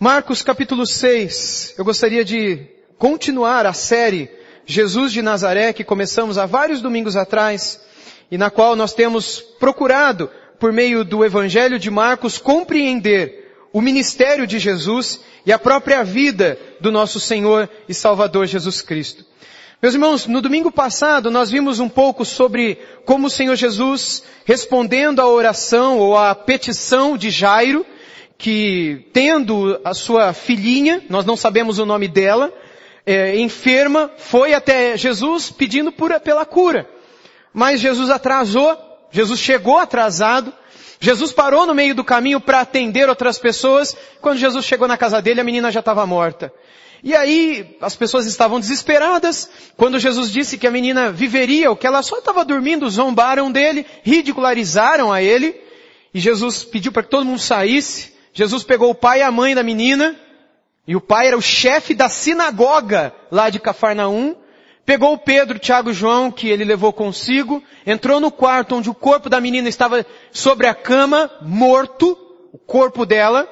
Marcos 0.00 0.42
capítulo 0.42 0.84
6. 0.84 1.76
Eu 1.78 1.84
gostaria 1.84 2.24
de 2.24 2.66
continuar 2.98 3.64
a 3.64 3.72
série 3.72 4.28
Jesus 4.66 5.12
de 5.12 5.22
Nazaré 5.22 5.72
que 5.72 5.84
começamos 5.84 6.36
há 6.36 6.46
vários 6.46 6.82
domingos 6.82 7.14
atrás 7.14 7.80
e 8.28 8.36
na 8.36 8.50
qual 8.50 8.74
nós 8.74 8.92
temos 8.92 9.40
procurado, 9.60 10.28
por 10.58 10.72
meio 10.72 11.04
do 11.04 11.24
Evangelho 11.24 11.78
de 11.78 11.92
Marcos, 11.92 12.38
compreender 12.38 13.52
o 13.72 13.80
ministério 13.80 14.48
de 14.48 14.58
Jesus 14.58 15.20
e 15.46 15.52
a 15.52 15.60
própria 15.60 16.02
vida 16.02 16.58
do 16.80 16.90
nosso 16.90 17.20
Senhor 17.20 17.70
e 17.88 17.94
Salvador 17.94 18.46
Jesus 18.46 18.82
Cristo. 18.82 19.24
Meus 19.80 19.94
irmãos, 19.94 20.26
no 20.26 20.42
domingo 20.42 20.72
passado 20.72 21.30
nós 21.30 21.50
vimos 21.50 21.78
um 21.78 21.88
pouco 21.88 22.24
sobre 22.24 22.78
como 23.04 23.28
o 23.28 23.30
Senhor 23.30 23.54
Jesus, 23.54 24.24
respondendo 24.44 25.20
à 25.20 25.28
oração 25.28 26.00
ou 26.00 26.18
à 26.18 26.34
petição 26.34 27.16
de 27.16 27.30
Jairo, 27.30 27.86
que 28.36 29.06
tendo 29.12 29.80
a 29.84 29.94
sua 29.94 30.32
filhinha, 30.32 31.02
nós 31.08 31.24
não 31.24 31.36
sabemos 31.36 31.78
o 31.78 31.86
nome 31.86 32.08
dela, 32.08 32.52
é, 33.06 33.38
enferma, 33.38 34.10
foi 34.16 34.54
até 34.54 34.96
Jesus 34.96 35.50
pedindo 35.50 35.92
por, 35.92 36.18
pela 36.20 36.44
cura. 36.44 36.88
Mas 37.52 37.80
Jesus 37.80 38.10
atrasou, 38.10 38.76
Jesus 39.10 39.38
chegou 39.38 39.78
atrasado, 39.78 40.52
Jesus 40.98 41.32
parou 41.32 41.66
no 41.66 41.74
meio 41.74 41.94
do 41.94 42.02
caminho 42.02 42.40
para 42.40 42.60
atender 42.60 43.08
outras 43.08 43.38
pessoas, 43.38 43.96
quando 44.20 44.38
Jesus 44.38 44.64
chegou 44.64 44.88
na 44.88 44.96
casa 44.96 45.20
dele 45.20 45.40
a 45.40 45.44
menina 45.44 45.70
já 45.70 45.80
estava 45.80 46.06
morta. 46.06 46.52
E 47.02 47.14
aí 47.14 47.76
as 47.82 47.94
pessoas 47.94 48.24
estavam 48.24 48.58
desesperadas, 48.58 49.50
quando 49.76 49.98
Jesus 49.98 50.32
disse 50.32 50.56
que 50.56 50.66
a 50.66 50.70
menina 50.70 51.12
viveria, 51.12 51.68
ou 51.68 51.76
que 51.76 51.86
ela 51.86 52.02
só 52.02 52.18
estava 52.18 52.42
dormindo, 52.44 52.88
zombaram 52.88 53.52
dele, 53.52 53.84
ridicularizaram 54.02 55.12
a 55.12 55.22
ele, 55.22 55.54
e 56.14 56.18
Jesus 56.18 56.64
pediu 56.64 56.90
para 56.90 57.02
que 57.02 57.10
todo 57.10 57.26
mundo 57.26 57.40
saísse, 57.40 58.13
Jesus 58.34 58.64
pegou 58.64 58.90
o 58.90 58.94
pai 58.94 59.20
e 59.20 59.22
a 59.22 59.30
mãe 59.30 59.54
da 59.54 59.62
menina, 59.62 60.16
e 60.86 60.96
o 60.96 61.00
pai 61.00 61.28
era 61.28 61.38
o 61.38 61.42
chefe 61.42 61.94
da 61.94 62.08
sinagoga 62.08 63.14
lá 63.30 63.48
de 63.48 63.60
Cafarnaum, 63.60 64.34
pegou 64.84 65.14
o 65.14 65.18
Pedro, 65.18 65.58
Tiago 65.58 65.90
e 65.90 65.94
João, 65.94 66.32
que 66.32 66.48
ele 66.48 66.64
levou 66.64 66.92
consigo, 66.92 67.62
entrou 67.86 68.18
no 68.18 68.32
quarto 68.32 68.74
onde 68.74 68.90
o 68.90 68.94
corpo 68.94 69.30
da 69.30 69.40
menina 69.40 69.68
estava 69.68 70.04
sobre 70.32 70.66
a 70.66 70.74
cama, 70.74 71.30
morto, 71.40 72.18
o 72.52 72.58
corpo 72.58 73.06
dela, 73.06 73.48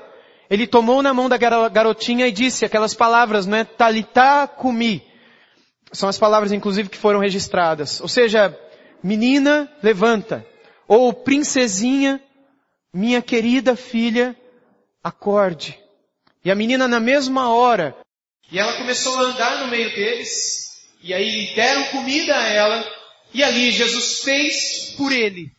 ele 0.50 0.66
tomou 0.66 1.00
na 1.00 1.14
mão 1.14 1.28
da 1.28 1.38
garotinha 1.38 2.26
e 2.26 2.32
disse 2.32 2.64
aquelas 2.64 2.92
palavras, 2.92 3.46
não 3.46 3.56
é? 3.56 3.64
Talitá 3.64 4.46
kumi. 4.46 5.02
São 5.92 6.08
as 6.08 6.18
palavras, 6.18 6.52
inclusive, 6.52 6.90
que 6.90 6.98
foram 6.98 7.20
registradas. 7.20 8.00
Ou 8.00 8.08
seja, 8.08 8.54
menina, 9.02 9.70
levanta. 9.82 10.44
Ou 10.86 11.12
princesinha, 11.12 12.20
minha 12.92 13.22
querida 13.22 13.74
filha, 13.74 14.36
acorde. 15.02 15.78
E 16.44 16.50
a 16.50 16.54
menina 16.54 16.86
na 16.86 17.00
mesma 17.00 17.48
hora, 17.48 17.96
e 18.50 18.58
ela 18.58 18.74
começou 18.74 19.16
a 19.16 19.22
andar 19.22 19.60
no 19.60 19.68
meio 19.68 19.90
deles, 19.94 20.86
e 21.02 21.14
aí 21.14 21.54
deram 21.54 21.84
comida 21.84 22.36
a 22.36 22.48
ela, 22.48 22.92
e 23.32 23.42
ali 23.42 23.70
Jesus 23.70 24.20
fez 24.20 24.94
por 24.96 25.10
ele, 25.10 25.50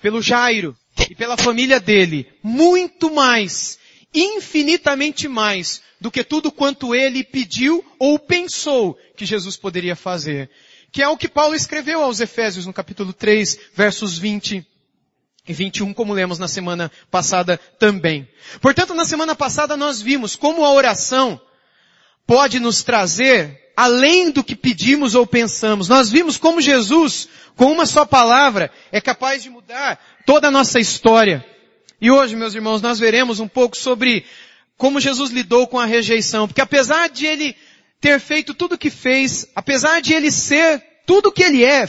pelo 0.00 0.20
Jairo 0.20 0.76
e 1.08 1.14
pela 1.14 1.36
família 1.36 1.78
dele, 1.78 2.26
muito 2.42 3.10
mais, 3.10 3.78
infinitamente 4.12 5.28
mais, 5.28 5.82
do 6.00 6.10
que 6.10 6.24
tudo 6.24 6.50
quanto 6.50 6.94
ele 6.94 7.22
pediu 7.22 7.84
ou 7.98 8.18
pensou 8.18 8.98
que 9.16 9.24
Jesus 9.24 9.56
poderia 9.56 9.94
fazer. 9.94 10.50
Que 10.90 11.02
é 11.02 11.08
o 11.08 11.16
que 11.16 11.28
Paulo 11.28 11.54
escreveu 11.54 12.02
aos 12.02 12.20
Efésios 12.20 12.66
no 12.66 12.72
capítulo 12.72 13.12
3, 13.12 13.58
versos 13.74 14.18
20 14.18 14.56
e 14.56 14.75
21, 15.52 15.92
como 15.94 16.12
lemos 16.12 16.38
na 16.38 16.48
semana 16.48 16.90
passada 17.10 17.58
também. 17.78 18.28
Portanto, 18.60 18.94
na 18.94 19.04
semana 19.04 19.34
passada 19.34 19.76
nós 19.76 20.00
vimos 20.02 20.36
como 20.36 20.64
a 20.64 20.72
oração 20.72 21.40
pode 22.26 22.58
nos 22.58 22.82
trazer 22.82 23.60
além 23.76 24.30
do 24.30 24.42
que 24.42 24.56
pedimos 24.56 25.14
ou 25.14 25.26
pensamos. 25.26 25.88
Nós 25.88 26.10
vimos 26.10 26.38
como 26.38 26.60
Jesus, 26.60 27.28
com 27.54 27.70
uma 27.70 27.84
só 27.84 28.06
palavra, 28.06 28.70
é 28.90 29.00
capaz 29.00 29.42
de 29.42 29.50
mudar 29.50 30.02
toda 30.24 30.48
a 30.48 30.50
nossa 30.50 30.80
história. 30.80 31.44
E 32.00 32.10
hoje, 32.10 32.34
meus 32.34 32.54
irmãos, 32.54 32.80
nós 32.80 32.98
veremos 32.98 33.38
um 33.38 33.48
pouco 33.48 33.76
sobre 33.76 34.24
como 34.76 35.00
Jesus 35.00 35.30
lidou 35.30 35.66
com 35.66 35.78
a 35.78 35.86
rejeição. 35.86 36.46
Porque 36.46 36.60
apesar 36.60 37.08
de 37.08 37.26
ele 37.26 37.56
ter 38.00 38.18
feito 38.18 38.54
tudo 38.54 38.74
o 38.74 38.78
que 38.78 38.90
fez, 38.90 39.46
apesar 39.54 40.00
de 40.00 40.12
ele 40.12 40.30
ser 40.30 40.82
tudo 41.06 41.28
o 41.28 41.32
que 41.32 41.42
ele 41.42 41.64
é, 41.64 41.88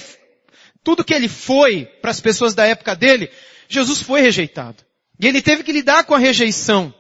tudo 0.88 1.04
que 1.04 1.14
ele 1.14 1.28
foi 1.28 1.84
para 2.02 2.12
as 2.12 2.22
pessoas 2.22 2.56
da 2.56 2.66
época 2.66 2.96
dele, 2.96 3.30
Jesus 3.68 4.02
foi 4.02 4.22
rejeitado. 4.22 4.86
E 5.20 5.28
ele 5.28 5.42
teve 5.42 5.62
que 5.62 5.74
lidar 5.74 6.06
com 6.06 6.16
a 6.16 6.18
rejeição 6.18 6.94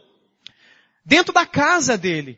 dentro 1.05 1.33
da 1.33 1.45
casa 1.45 1.97
dele. 1.97 2.37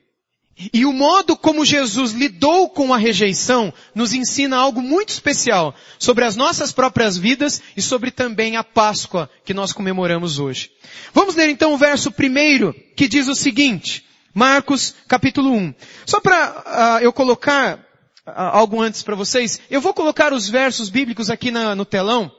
E 0.71 0.85
o 0.85 0.93
modo 0.93 1.35
como 1.35 1.65
Jesus 1.65 2.11
lidou 2.11 2.69
com 2.69 2.93
a 2.93 2.99
rejeição 2.99 3.73
nos 3.95 4.13
ensina 4.13 4.57
algo 4.57 4.79
muito 4.79 5.09
especial 5.09 5.73
sobre 5.97 6.23
as 6.23 6.35
nossas 6.35 6.71
próprias 6.71 7.17
vidas 7.17 7.63
e 7.75 7.81
sobre 7.81 8.11
também 8.11 8.55
a 8.55 8.63
Páscoa 8.63 9.27
que 9.43 9.51
nós 9.51 9.73
comemoramos 9.73 10.37
hoje. 10.37 10.69
Vamos 11.15 11.33
ler 11.33 11.49
então 11.49 11.73
o 11.73 11.79
verso 11.79 12.11
primeiro 12.11 12.75
que 12.95 13.07
diz 13.07 13.27
o 13.27 13.33
seguinte, 13.33 14.05
Marcos 14.35 14.93
capítulo 15.07 15.51
1. 15.51 15.73
Só 16.05 16.19
para 16.19 16.99
uh, 16.99 17.03
eu 17.03 17.11
colocar 17.11 17.88
algo 18.35 18.81
antes 18.81 19.01
para 19.03 19.15
vocês. 19.15 19.59
Eu 19.69 19.81
vou 19.81 19.93
colocar 19.93 20.33
os 20.33 20.49
versos 20.49 20.89
bíblicos 20.89 21.29
aqui 21.29 21.51
na, 21.51 21.75
no 21.75 21.85
telão. 21.85 22.31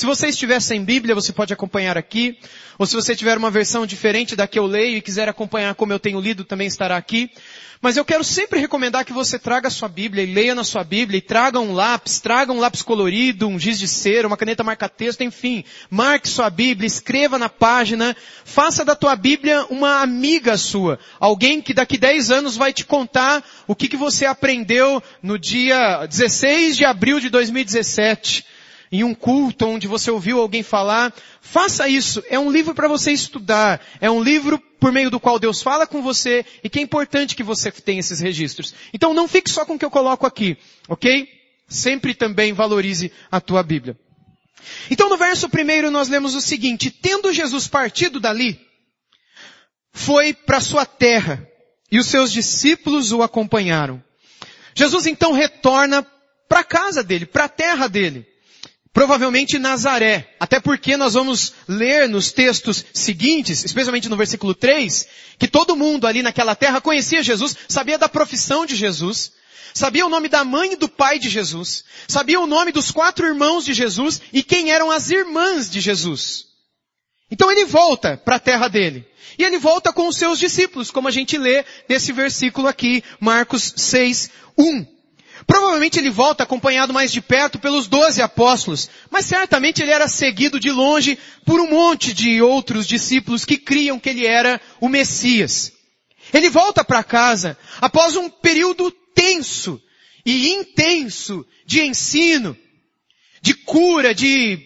Se 0.00 0.06
você 0.06 0.28
estiver 0.28 0.62
sem 0.62 0.82
Bíblia, 0.82 1.14
você 1.14 1.30
pode 1.30 1.52
acompanhar 1.52 1.98
aqui. 1.98 2.38
Ou 2.78 2.86
se 2.86 2.96
você 2.96 3.14
tiver 3.14 3.36
uma 3.36 3.50
versão 3.50 3.84
diferente 3.84 4.34
da 4.34 4.46
que 4.46 4.58
eu 4.58 4.64
leio 4.64 4.96
e 4.96 5.02
quiser 5.02 5.28
acompanhar 5.28 5.74
como 5.74 5.92
eu 5.92 5.98
tenho 5.98 6.18
lido, 6.18 6.42
também 6.42 6.66
estará 6.66 6.96
aqui. 6.96 7.30
Mas 7.82 7.98
eu 7.98 8.04
quero 8.06 8.24
sempre 8.24 8.58
recomendar 8.58 9.04
que 9.04 9.12
você 9.12 9.38
traga 9.38 9.68
a 9.68 9.70
sua 9.70 9.90
Bíblia 9.90 10.24
e 10.24 10.32
leia 10.32 10.54
na 10.54 10.64
sua 10.64 10.82
Bíblia 10.82 11.18
e 11.18 11.20
traga 11.20 11.60
um 11.60 11.74
lápis, 11.74 12.18
traga 12.18 12.50
um 12.50 12.58
lápis 12.58 12.80
colorido, 12.80 13.46
um 13.46 13.58
giz 13.58 13.78
de 13.78 13.86
cera, 13.86 14.26
uma 14.26 14.38
caneta 14.38 14.64
marca-texto, 14.64 15.20
enfim. 15.20 15.64
Marque 15.90 16.30
sua 16.30 16.48
Bíblia, 16.48 16.86
escreva 16.86 17.38
na 17.38 17.50
página, 17.50 18.16
faça 18.42 18.82
da 18.82 18.96
tua 18.96 19.14
Bíblia 19.14 19.66
uma 19.68 20.00
amiga 20.00 20.56
sua. 20.56 20.98
Alguém 21.18 21.60
que 21.60 21.74
daqui 21.74 21.98
10 21.98 22.30
anos 22.30 22.56
vai 22.56 22.72
te 22.72 22.86
contar 22.86 23.44
o 23.66 23.76
que, 23.76 23.86
que 23.86 23.98
você 23.98 24.24
aprendeu 24.24 25.02
no 25.22 25.38
dia 25.38 26.06
16 26.06 26.78
de 26.78 26.86
abril 26.86 27.20
de 27.20 27.28
2017 27.28 28.46
em 28.92 29.04
um 29.04 29.14
culto 29.14 29.66
onde 29.66 29.86
você 29.86 30.10
ouviu 30.10 30.40
alguém 30.40 30.62
falar, 30.62 31.14
faça 31.40 31.88
isso. 31.88 32.22
É 32.28 32.38
um 32.38 32.50
livro 32.50 32.74
para 32.74 32.88
você 32.88 33.12
estudar. 33.12 33.80
É 34.00 34.10
um 34.10 34.22
livro 34.22 34.58
por 34.80 34.90
meio 34.90 35.10
do 35.10 35.20
qual 35.20 35.38
Deus 35.38 35.62
fala 35.62 35.86
com 35.86 36.02
você 36.02 36.44
e 36.64 36.68
que 36.68 36.80
é 36.80 36.82
importante 36.82 37.36
que 37.36 37.42
você 37.42 37.70
tenha 37.70 38.00
esses 38.00 38.18
registros. 38.18 38.74
Então 38.92 39.14
não 39.14 39.28
fique 39.28 39.48
só 39.48 39.64
com 39.64 39.74
o 39.74 39.78
que 39.78 39.84
eu 39.84 39.90
coloco 39.90 40.26
aqui, 40.26 40.56
ok? 40.88 41.28
Sempre 41.68 42.14
também 42.14 42.52
valorize 42.52 43.12
a 43.30 43.40
tua 43.40 43.62
Bíblia. 43.62 43.96
Então 44.90 45.08
no 45.08 45.16
verso 45.16 45.48
primeiro 45.48 45.90
nós 45.90 46.08
lemos 46.08 46.34
o 46.34 46.40
seguinte, 46.40 46.90
tendo 46.90 47.32
Jesus 47.32 47.68
partido 47.68 48.18
dali, 48.18 48.60
foi 49.92 50.32
para 50.32 50.60
sua 50.60 50.84
terra 50.84 51.46
e 51.92 51.98
os 51.98 52.06
seus 52.06 52.32
discípulos 52.32 53.12
o 53.12 53.22
acompanharam. 53.22 54.02
Jesus 54.74 55.06
então 55.06 55.32
retorna 55.32 56.04
para 56.48 56.60
a 56.60 56.64
casa 56.64 57.02
dele, 57.04 57.26
para 57.26 57.44
a 57.44 57.48
terra 57.48 57.86
dele. 57.86 58.26
Provavelmente 58.92 59.58
Nazaré. 59.58 60.34
Até 60.40 60.58
porque 60.58 60.96
nós 60.96 61.14
vamos 61.14 61.52
ler 61.68 62.08
nos 62.08 62.32
textos 62.32 62.84
seguintes, 62.92 63.64
especialmente 63.64 64.08
no 64.08 64.16
versículo 64.16 64.54
3, 64.54 65.06
que 65.38 65.46
todo 65.46 65.76
mundo 65.76 66.06
ali 66.06 66.22
naquela 66.22 66.56
terra 66.56 66.80
conhecia 66.80 67.22
Jesus, 67.22 67.56
sabia 67.68 67.98
da 67.98 68.08
profissão 68.08 68.66
de 68.66 68.74
Jesus, 68.74 69.32
sabia 69.72 70.04
o 70.04 70.08
nome 70.08 70.28
da 70.28 70.44
mãe 70.44 70.72
e 70.72 70.76
do 70.76 70.88
pai 70.88 71.18
de 71.18 71.28
Jesus, 71.28 71.84
sabia 72.08 72.40
o 72.40 72.46
nome 72.46 72.72
dos 72.72 72.90
quatro 72.90 73.26
irmãos 73.26 73.64
de 73.64 73.74
Jesus 73.74 74.20
e 74.32 74.42
quem 74.42 74.70
eram 74.70 74.90
as 74.90 75.08
irmãs 75.10 75.70
de 75.70 75.80
Jesus. 75.80 76.46
Então 77.30 77.50
ele 77.50 77.64
volta 77.64 78.16
para 78.16 78.36
a 78.36 78.40
terra 78.40 78.66
dele. 78.66 79.06
E 79.38 79.44
ele 79.44 79.58
volta 79.58 79.92
com 79.92 80.08
os 80.08 80.16
seus 80.16 80.38
discípulos, 80.38 80.90
como 80.90 81.06
a 81.06 81.10
gente 81.12 81.38
lê 81.38 81.64
nesse 81.88 82.12
versículo 82.12 82.66
aqui, 82.66 83.04
Marcos 83.20 83.72
6, 83.76 84.30
1. 84.58 84.99
Provavelmente 85.50 85.98
ele 85.98 86.10
volta 86.10 86.44
acompanhado 86.44 86.94
mais 86.94 87.10
de 87.10 87.20
perto 87.20 87.58
pelos 87.58 87.88
doze 87.88 88.22
apóstolos, 88.22 88.88
mas 89.10 89.26
certamente 89.26 89.82
ele 89.82 89.90
era 89.90 90.06
seguido 90.06 90.60
de 90.60 90.70
longe 90.70 91.18
por 91.44 91.60
um 91.60 91.68
monte 91.68 92.12
de 92.14 92.40
outros 92.40 92.86
discípulos 92.86 93.44
que 93.44 93.56
criam 93.56 93.98
que 93.98 94.10
ele 94.10 94.24
era 94.24 94.60
o 94.80 94.88
Messias. 94.88 95.72
Ele 96.32 96.48
volta 96.48 96.84
para 96.84 97.02
casa 97.02 97.58
após 97.80 98.14
um 98.14 98.30
período 98.30 98.92
tenso 99.12 99.82
e 100.24 100.50
intenso 100.50 101.44
de 101.66 101.82
ensino, 101.82 102.56
de 103.42 103.52
cura, 103.52 104.14
de 104.14 104.56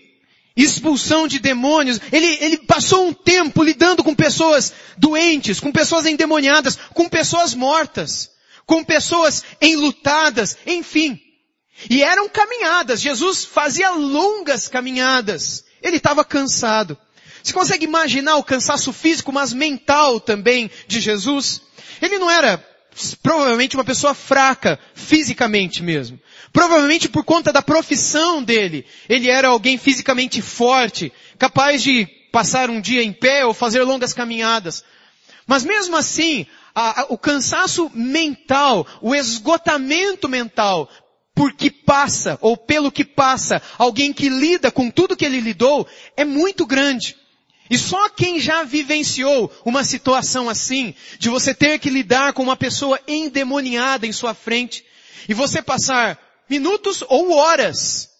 expulsão 0.55 1.27
de 1.27 1.39
demônios. 1.39 1.99
Ele, 2.13 2.27
ele 2.43 2.59
passou 2.59 3.07
um 3.07 3.15
tempo 3.15 3.63
lidando 3.63 4.05
com 4.05 4.15
pessoas 4.15 4.75
doentes, 4.99 5.61
com 5.61 5.73
pessoas 5.73 6.05
endemoniadas, 6.05 6.77
com 6.93 7.09
pessoas 7.09 7.55
mortas 7.55 8.34
com 8.67 8.85
pessoas 8.85 9.45
enlutadas, 9.61 10.57
enfim. 10.67 11.21
E 11.91 12.03
eram 12.03 12.29
caminhadas. 12.29 13.01
Jesus 13.01 13.45
fazia 13.45 13.91
longas 13.91 14.69
caminhadas. 14.69 15.65
Ele 15.83 15.97
estava 15.97 16.25
cansado. 16.25 16.97
Você 17.43 17.53
consegue 17.53 17.85
imaginar 17.85 18.37
o 18.37 18.45
cansaço 18.45 18.93
físico, 18.93 19.33
mas 19.33 19.53
mental 19.53 20.19
também 20.19 20.71
de 20.87 21.01
Jesus? 21.01 21.61
Ele 22.01 22.19
não 22.19 22.31
era 22.31 22.65
provavelmente 23.23 23.77
uma 23.77 23.85
pessoa 23.85 24.15
fraca, 24.15 24.79
fisicamente 24.95 25.83
mesmo. 25.83 26.19
Provavelmente 26.53 27.09
por 27.09 27.25
conta 27.25 27.53
da 27.53 27.61
profissão 27.61 28.43
dele. 28.43 28.87
Ele 29.09 29.29
era 29.29 29.49
alguém 29.49 29.77
fisicamente 29.77 30.41
forte, 30.41 31.13
capaz 31.39 31.83
de 31.83 32.07
passar 32.33 32.71
um 32.71 32.81
dia 32.81 33.03
em 33.03 33.13
pé 33.13 33.45
ou 33.45 33.53
fazer 33.53 33.83
longas 33.83 34.15
caminhadas. 34.15 34.85
Mas 35.47 35.65
mesmo 35.65 35.97
assim, 35.97 36.47
a, 36.75 37.03
a, 37.03 37.07
o 37.09 37.17
cansaço 37.17 37.91
mental, 37.95 38.87
o 39.01 39.15
esgotamento 39.15 40.29
mental, 40.29 40.91
por 41.35 41.53
que 41.53 41.71
passa, 41.71 42.39
ou 42.41 42.57
pelo 42.57 42.91
que 42.91 43.05
passa, 43.05 43.63
alguém 43.79 44.13
que 44.13 44.29
lida 44.29 44.71
com 44.71 44.91
tudo 44.91 45.17
que 45.17 45.25
ele 45.25 45.41
lidou, 45.41 45.87
é 46.17 46.25
muito 46.25 46.67
grande. 46.67 47.17
E 47.71 47.79
só 47.79 48.09
quem 48.09 48.39
já 48.39 48.63
vivenciou 48.63 49.51
uma 49.65 49.85
situação 49.85 50.49
assim, 50.49 50.95
de 51.19 51.29
você 51.29 51.55
ter 51.55 51.79
que 51.79 51.91
lidar 51.91 52.33
com 52.33 52.43
uma 52.43 52.57
pessoa 52.57 53.01
endemoniada 53.09 54.07
em 54.07 54.13
sua 54.13 54.35
frente, 54.35 54.85
e 55.29 55.35
você 55.35 55.63
passar 55.63 56.19
minutos 56.49 57.03
ou 57.09 57.33
horas, 57.33 58.11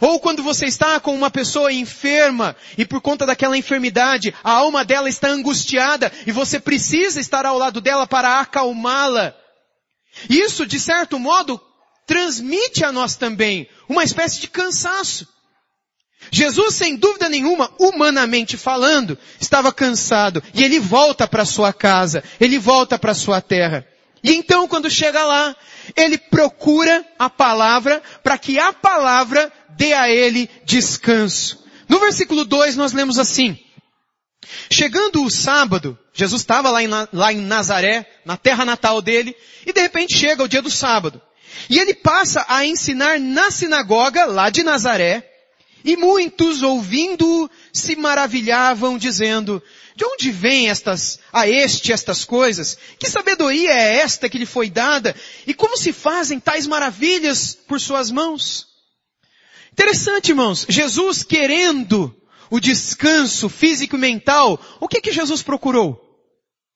ou 0.00 0.20
quando 0.20 0.42
você 0.42 0.66
está 0.66 0.98
com 1.00 1.14
uma 1.14 1.30
pessoa 1.30 1.72
enferma, 1.72 2.56
e 2.76 2.84
por 2.84 3.00
conta 3.00 3.24
daquela 3.24 3.56
enfermidade, 3.56 4.34
a 4.42 4.52
alma 4.52 4.84
dela 4.84 5.08
está 5.08 5.28
angustiada, 5.28 6.12
e 6.26 6.32
você 6.32 6.60
precisa 6.60 7.20
estar 7.20 7.46
ao 7.46 7.56
lado 7.56 7.80
dela 7.80 8.06
para 8.06 8.40
acalmá-la. 8.40 9.34
Isso, 10.28 10.66
de 10.66 10.80
certo 10.80 11.18
modo, 11.18 11.60
transmite 12.06 12.84
a 12.84 12.92
nós 12.92 13.16
também 13.16 13.68
uma 13.88 14.04
espécie 14.04 14.40
de 14.40 14.48
cansaço. 14.48 15.26
Jesus, 16.30 16.74
sem 16.74 16.96
dúvida 16.96 17.28
nenhuma, 17.28 17.70
humanamente 17.78 18.56
falando, 18.56 19.18
estava 19.40 19.72
cansado 19.72 20.42
e 20.54 20.64
ele 20.64 20.80
volta 20.80 21.28
para 21.28 21.44
sua 21.44 21.72
casa, 21.72 22.24
ele 22.40 22.58
volta 22.58 22.98
para 22.98 23.14
sua 23.14 23.40
terra. 23.40 23.86
E 24.24 24.32
então, 24.34 24.66
quando 24.66 24.90
chega 24.90 25.24
lá, 25.24 25.54
ele 25.94 26.18
procura 26.18 27.06
a 27.18 27.30
palavra 27.30 28.02
para 28.22 28.36
que 28.36 28.58
a 28.58 28.72
palavra 28.72 29.52
dê 29.70 29.92
a 29.92 30.10
ele 30.10 30.48
descanso. 30.64 31.64
No 31.88 31.98
versículo 31.98 32.44
2 32.44 32.76
nós 32.76 32.92
lemos 32.92 33.18
assim, 33.18 33.58
Chegando 34.70 35.24
o 35.24 35.30
sábado, 35.30 35.98
Jesus 36.12 36.42
estava 36.42 36.70
lá 36.70 36.82
em, 36.82 36.88
lá 37.12 37.32
em 37.32 37.38
Nazaré, 37.38 38.06
na 38.24 38.36
terra 38.36 38.64
natal 38.64 39.02
dele, 39.02 39.36
e 39.64 39.72
de 39.72 39.80
repente 39.80 40.16
chega 40.16 40.42
o 40.42 40.48
dia 40.48 40.62
do 40.62 40.70
sábado. 40.70 41.20
E 41.68 41.78
ele 41.78 41.94
passa 41.94 42.44
a 42.48 42.64
ensinar 42.64 43.18
na 43.18 43.50
sinagoga, 43.50 44.24
lá 44.24 44.50
de 44.50 44.62
Nazaré, 44.62 45.28
e 45.84 45.96
muitos 45.96 46.62
ouvindo 46.62 47.50
se 47.72 47.94
maravilhavam 47.96 48.98
dizendo, 48.98 49.62
de 49.94 50.04
onde 50.04 50.30
vêm 50.30 50.68
estas, 50.68 51.20
a 51.32 51.48
este 51.48 51.92
estas 51.92 52.24
coisas? 52.24 52.76
Que 52.98 53.08
sabedoria 53.08 53.70
é 53.70 53.98
esta 53.98 54.28
que 54.28 54.38
lhe 54.38 54.46
foi 54.46 54.68
dada? 54.68 55.14
E 55.46 55.54
como 55.54 55.76
se 55.76 55.92
fazem 55.92 56.40
tais 56.40 56.66
maravilhas 56.66 57.54
por 57.54 57.80
suas 57.80 58.10
mãos? 58.10 58.65
Interessante, 59.78 60.30
irmãos. 60.30 60.64
Jesus 60.68 61.22
querendo 61.22 62.14
o 62.48 62.58
descanso 62.58 63.48
físico 63.48 63.96
e 63.96 63.98
mental, 63.98 64.58
o 64.80 64.88
que 64.88 65.02
que 65.02 65.12
Jesus 65.12 65.42
procurou? 65.42 66.00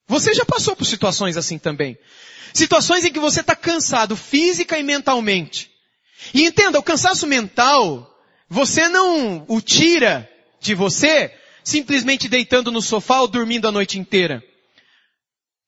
Você 0.06 0.34
já 0.34 0.44
passou 0.44 0.76
por 0.76 0.84
situações 0.84 1.38
assim 1.38 1.58
também. 1.58 1.96
Situações 2.52 3.04
em 3.04 3.12
que 3.12 3.18
você 3.18 3.40
está 3.40 3.56
cansado 3.56 4.14
física 4.14 4.78
e 4.78 4.82
mentalmente. 4.82 5.70
E 6.34 6.44
entenda, 6.44 6.78
o 6.78 6.82
cansaço 6.82 7.26
mental 7.26 8.06
você 8.50 8.88
não 8.88 9.46
o 9.48 9.60
tira 9.60 10.28
de 10.60 10.74
você 10.74 11.32
simplesmente 11.62 12.28
deitando 12.28 12.70
no 12.70 12.82
sofá 12.82 13.20
ou 13.20 13.28
dormindo 13.28 13.66
a 13.66 13.72
noite 13.72 13.98
inteira. 13.98 14.42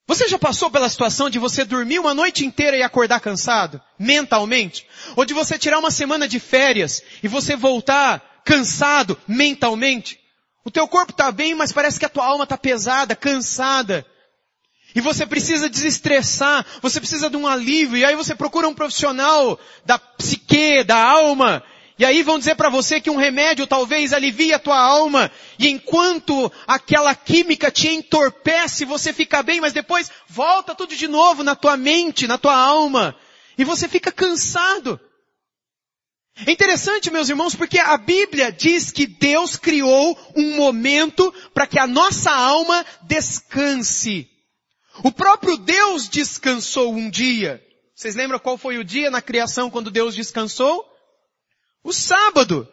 Você 0.07 0.29
já 0.29 0.39
passou 0.39 0.71
pela 0.71 0.89
situação 0.89 1.31
de 1.31 1.39
você 1.39 1.65
dormir 1.65 1.99
uma 1.99 2.13
noite 2.13 2.45
inteira 2.45 2.77
e 2.77 2.83
acordar 2.83 3.21
cansado? 3.21 3.81
Mentalmente? 3.99 4.87
Ou 5.17 5.25
de 5.25 5.33
você 5.33 5.59
tirar 5.59 5.79
uma 5.79 5.91
semana 5.91 6.27
de 6.27 6.41
férias 6.41 7.03
e 7.23 7.29
você 7.29 7.55
voltar 7.55 8.43
cansado 8.45 9.19
mentalmente? 9.29 10.19
O 10.65 10.71
teu 10.71 10.87
corpo 10.87 11.13
está 11.13 11.31
bem, 11.31 11.55
mas 11.55 11.73
parece 11.73 11.99
que 11.99 12.05
a 12.05 12.09
tua 12.09 12.27
alma 12.27 12.45
está 12.45 12.57
pesada, 12.57 13.17
cansada. 13.17 14.05
E 14.95 15.01
você 15.01 15.25
precisa 15.25 15.71
desestressar, 15.71 16.67
você 16.81 17.01
precisa 17.01 17.31
de 17.31 17.37
um 17.37 17.47
alívio, 17.47 17.97
e 17.97 18.05
aí 18.05 18.15
você 18.15 18.35
procura 18.35 18.69
um 18.69 18.75
profissional 18.75 19.59
da 19.85 19.99
psique, 19.99 20.85
da 20.85 20.97
alma, 20.97 21.63
e 22.03 22.05
aí 22.05 22.25
vão 22.25 22.37
dizer 22.37 22.57
para 22.57 22.69
você 22.69 23.01
que 23.01 23.09
um 23.09 23.15
remédio 23.15 23.65
talvez 23.65 24.13
alivie 24.13 24.53
a 24.53 24.59
tua 24.59 24.77
alma, 24.77 25.31
e 25.57 25.69
enquanto 25.69 26.51
aquela 26.67 27.15
química 27.15 27.71
te 27.71 27.87
entorpece, 27.87 28.85
você 28.85 29.13
fica 29.13 29.41
bem, 29.41 29.61
mas 29.61 29.73
depois 29.73 30.11
volta 30.27 30.75
tudo 30.75 30.97
de 30.97 31.07
novo 31.07 31.45
na 31.45 31.55
tua 31.55 31.77
mente, 31.77 32.27
na 32.27 32.37
tua 32.37 32.57
alma, 32.57 33.15
e 33.57 33.63
você 33.63 33.87
fica 33.87 34.11
cansado. 34.11 34.99
É 36.45 36.51
interessante, 36.51 37.09
meus 37.09 37.29
irmãos, 37.29 37.55
porque 37.55 37.79
a 37.79 37.97
Bíblia 37.97 38.51
diz 38.51 38.91
que 38.91 39.07
Deus 39.07 39.55
criou 39.55 40.19
um 40.35 40.57
momento 40.57 41.33
para 41.55 41.69
que 41.69 41.79
a 41.79 41.87
nossa 41.87 42.33
alma 42.33 42.85
descanse. 43.03 44.29
O 45.05 45.13
próprio 45.13 45.57
Deus 45.57 46.09
descansou 46.09 46.93
um 46.93 47.09
dia. 47.09 47.63
Vocês 47.95 48.17
lembram 48.17 48.41
qual 48.41 48.59
foi 48.59 48.79
o 48.79 48.83
dia 48.83 49.09
na 49.09 49.23
criação 49.23 49.71
quando 49.71 49.89
Deus 49.89 50.17
descansou? 50.17 50.92
O 51.83 51.93
sábado. 51.93 52.69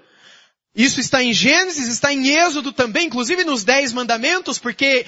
Isso 0.75 0.99
está 0.99 1.23
em 1.23 1.33
Gênesis, 1.33 1.87
está 1.87 2.13
em 2.13 2.27
Êxodo 2.27 2.71
também, 2.71 3.07
inclusive 3.07 3.43
nos 3.43 3.63
Dez 3.63 3.91
Mandamentos, 3.91 4.59
porque 4.59 5.05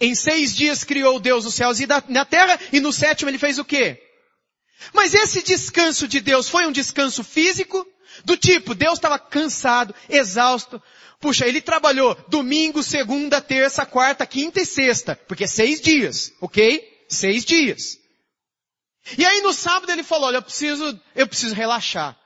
em 0.00 0.14
seis 0.14 0.56
dias 0.56 0.82
criou 0.82 1.20
Deus 1.20 1.44
os 1.44 1.54
céus 1.54 1.78
e 1.80 1.86
na 1.86 2.24
terra, 2.24 2.58
e 2.72 2.80
no 2.80 2.92
sétimo 2.92 3.30
ele 3.30 3.38
fez 3.38 3.58
o 3.58 3.64
quê? 3.64 4.00
Mas 4.92 5.14
esse 5.14 5.42
descanso 5.42 6.08
de 6.08 6.20
Deus 6.20 6.48
foi 6.48 6.66
um 6.66 6.72
descanso 6.72 7.22
físico? 7.22 7.86
Do 8.24 8.36
tipo, 8.36 8.74
Deus 8.74 8.94
estava 8.94 9.18
cansado, 9.18 9.94
exausto. 10.08 10.82
Puxa, 11.20 11.46
ele 11.46 11.60
trabalhou 11.60 12.16
domingo, 12.28 12.82
segunda, 12.82 13.40
terça, 13.40 13.86
quarta, 13.86 14.26
quinta 14.26 14.60
e 14.60 14.66
sexta, 14.66 15.14
porque 15.28 15.46
seis 15.46 15.80
dias, 15.80 16.32
ok? 16.40 16.82
Seis 17.08 17.44
dias. 17.44 17.96
E 19.16 19.24
aí 19.24 19.40
no 19.40 19.52
sábado 19.52 19.90
ele 19.92 20.02
falou, 20.02 20.28
olha, 20.28 20.38
eu 20.38 20.42
preciso, 20.42 21.00
eu 21.14 21.26
preciso 21.28 21.54
relaxar. 21.54 22.18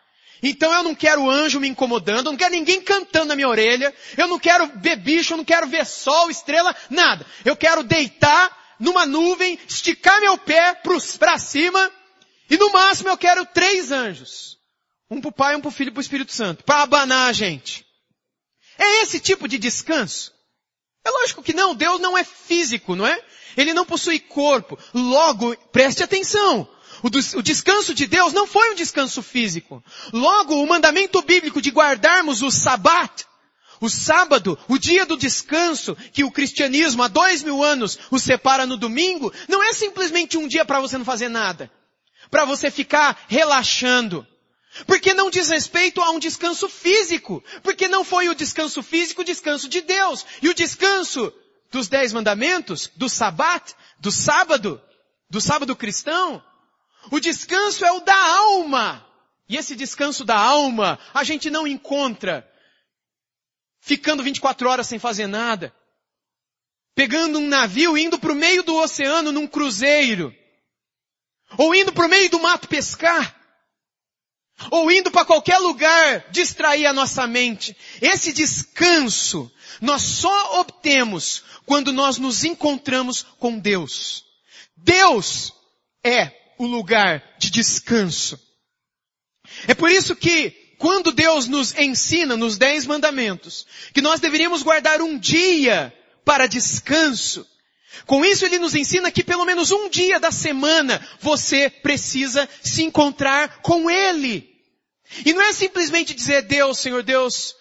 Então 0.43 0.73
eu 0.73 0.83
não 0.83 0.94
quero 0.94 1.29
anjo 1.29 1.61
me 1.61 1.69
incomodando, 1.69 2.27
eu 2.27 2.33
não 2.33 2.37
quero 2.37 2.55
ninguém 2.55 2.81
cantando 2.81 3.27
na 3.27 3.37
minha 3.37 3.49
orelha, 3.49 3.94
eu 4.17 4.27
não 4.27 4.38
quero 4.38 4.71
ver 4.77 4.97
bicho, 4.97 5.33
eu 5.33 5.38
não 5.38 5.44
quero 5.44 5.67
ver 5.67 5.87
sol, 5.87 6.31
estrela, 6.31 6.75
nada. 6.91 7.27
Eu 7.44 7.56
quero 7.56 7.83
deitar 7.83 8.77
numa 8.79 9.06
nuvem, 9.06 9.59
esticar 9.67 10.21
meu 10.21 10.37
pé 10.37 10.81
para 11.19 11.38
cima, 11.38 11.90
e 12.50 12.57
no 12.57 12.71
máximo 12.71 13.09
eu 13.09 13.16
quero 13.16 13.45
três 13.47 13.90
anjos. 13.90 14.59
Um 15.11 15.21
para 15.21 15.28
o 15.28 15.33
Pai, 15.33 15.57
um 15.57 15.61
para 15.61 15.69
o 15.69 15.73
Filho 15.73 15.88
e 15.88 15.93
para 15.93 16.00
o 16.00 16.02
Espírito 16.02 16.33
Santo, 16.33 16.64
para 16.64 16.83
abanar 16.83 17.31
a 17.31 17.33
gente. 17.33 17.87
É 18.78 19.02
esse 19.02 19.19
tipo 19.21 19.49
de 19.49 19.57
descanso? 19.57 20.33
É 21.05 21.11
lógico 21.11 21.43
que 21.43 21.55
não, 21.55 21.75
Deus 21.75 22.00
não 22.00 22.19
é 22.19 22.25
físico, 22.25 22.97
não 22.97 23.07
é? 23.07 23.23
Ele 23.57 23.73
não 23.73 23.87
possui 23.87 24.19
corpo. 24.19 24.78
Logo, 24.93 25.57
preste 25.71 26.02
atenção. 26.02 26.69
O, 27.07 27.43
descanso 27.43 27.95
de 27.95 28.05
Deus 28.05 28.33
não 28.33 28.49
foi 28.49 28.73
um 28.73 28.75
descanso 28.75 29.23
físico. 29.23 29.83
Logo, 30.13 30.61
o 30.61 30.67
mandamento 30.67 31.23
bíblico 31.23 31.63
de 31.63 31.71
guardarmos 31.71 32.43
o 32.43 32.51
sabat, 32.51 33.25
o 33.81 33.89
sábado, 33.89 34.59
o 34.67 34.77
dia 34.77 35.07
do 35.07 35.17
descanso, 35.17 35.97
que 36.13 36.25
o 36.25 36.33
cristianismo 36.33 37.05
há 37.05 37.09
dois 37.09 37.45
mil 37.45 37.63
anos 37.63 37.97
o 38.11 38.19
separa 38.19 38.67
no 38.67 38.77
domingo, 38.77 39.33
não 39.49 39.63
é 39.63 39.73
simplesmente 39.73 40.37
um 40.37 40.49
dia 40.49 40.65
para 40.65 40.81
você 40.81 40.99
não 40.99 41.05
fazer 41.05 41.29
nada. 41.29 41.71
Para 42.29 42.45
você 42.45 42.73
ficar 42.73 43.25
relaxando. 43.29 44.27
Porque 44.85 45.15
não 45.15 45.31
diz 45.31 45.49
respeito 45.49 46.01
a 46.01 46.11
um 46.11 46.19
descanso 46.19 46.69
físico. 46.69 47.43
Porque 47.63 47.87
não 47.87 48.05
foi 48.05 48.29
o 48.29 48.35
descanso 48.35 48.83
físico 48.83 49.23
o 49.23 49.25
descanso 49.25 49.69
de 49.69 49.81
Deus. 49.81 50.27
E 50.43 50.49
o 50.49 50.55
descanso 50.55 51.33
dos 51.71 51.87
dez 51.87 52.13
mandamentos, 52.13 52.91
do 52.97 53.09
sabat, 53.09 53.75
do 54.01 54.11
sábado, 54.11 54.83
do 55.31 55.41
sábado 55.41 55.77
cristão, 55.77 56.43
o 57.11 57.21
descanso 57.21 57.85
é 57.85 57.93
o 57.93 58.01
da 58.01 58.17
alma. 58.17 59.07
E 59.49 59.57
esse 59.57 59.77
descanso 59.77 60.25
da 60.25 60.37
alma 60.37 60.99
a 61.15 61.23
gente 61.23 61.51
não 61.51 61.67
encontra 61.67 62.49
ficando 63.81 64.23
24 64.23 64.69
horas 64.69 64.87
sem 64.87 64.99
fazer 64.99 65.27
nada. 65.27 65.75
Pegando 66.95 67.39
um 67.39 67.47
navio, 67.47 67.97
indo 67.97 68.19
para 68.19 68.33
o 68.33 68.37
meio 68.37 68.63
do 68.63 68.75
oceano 68.77 69.31
num 69.31 69.47
cruzeiro. 69.47 70.35
Ou 71.57 71.75
indo 71.75 71.93
para 71.93 72.07
o 72.07 72.09
meio 72.09 72.29
do 72.31 72.41
mato 72.41 72.69
pescar. 72.69 73.37
Ou 74.71 74.91
indo 74.91 75.11
para 75.11 75.25
qualquer 75.25 75.59
lugar 75.59 76.31
distrair 76.31 76.87
a 76.87 76.93
nossa 76.93 77.27
mente. 77.27 77.77
Esse 78.01 78.33
descanso 78.33 79.53
nós 79.81 80.03
só 80.03 80.61
obtemos 80.61 81.45
quando 81.65 81.93
nós 81.93 82.19
nos 82.19 82.43
encontramos 82.45 83.23
com 83.39 83.59
Deus. 83.59 84.25
Deus 84.77 85.53
é 86.03 86.46
o 86.59 86.67
lugar 86.67 87.23
de 87.39 87.51
descanso. 87.51 88.39
É 89.67 89.75
por 89.75 89.91
isso 89.91 90.17
que 90.17 90.51
quando 90.79 91.13
Deus 91.13 91.47
nos 91.47 91.75
ensina 91.77 92.37
nos 92.37 92.59
dez 92.59 92.85
mandamentos 92.85 93.67
que 93.93 94.03
nós 94.03 94.21
deveríamos 94.21 94.63
guardar 94.63 95.01
um 95.01 95.19
dia 95.19 95.93
para 96.25 96.47
descanso, 96.47 97.47
com 98.05 98.25
isso 98.25 98.45
ele 98.45 98.59
nos 98.59 98.75
ensina 98.75 99.11
que 99.11 99.25
pelo 99.25 99.45
menos 99.45 99.71
um 99.71 99.89
dia 99.89 100.21
da 100.21 100.31
semana 100.31 101.01
você 101.21 101.71
precisa 101.71 102.49
se 102.63 102.83
encontrar 102.83 103.61
com 103.63 103.91
Ele. 103.91 104.49
E 105.25 105.33
não 105.33 105.43
é 105.43 105.53
simplesmente 105.53 106.13
dizer 106.13 106.43
Deus, 106.43 106.79
Senhor 106.79 107.03
Deus, 107.03 107.55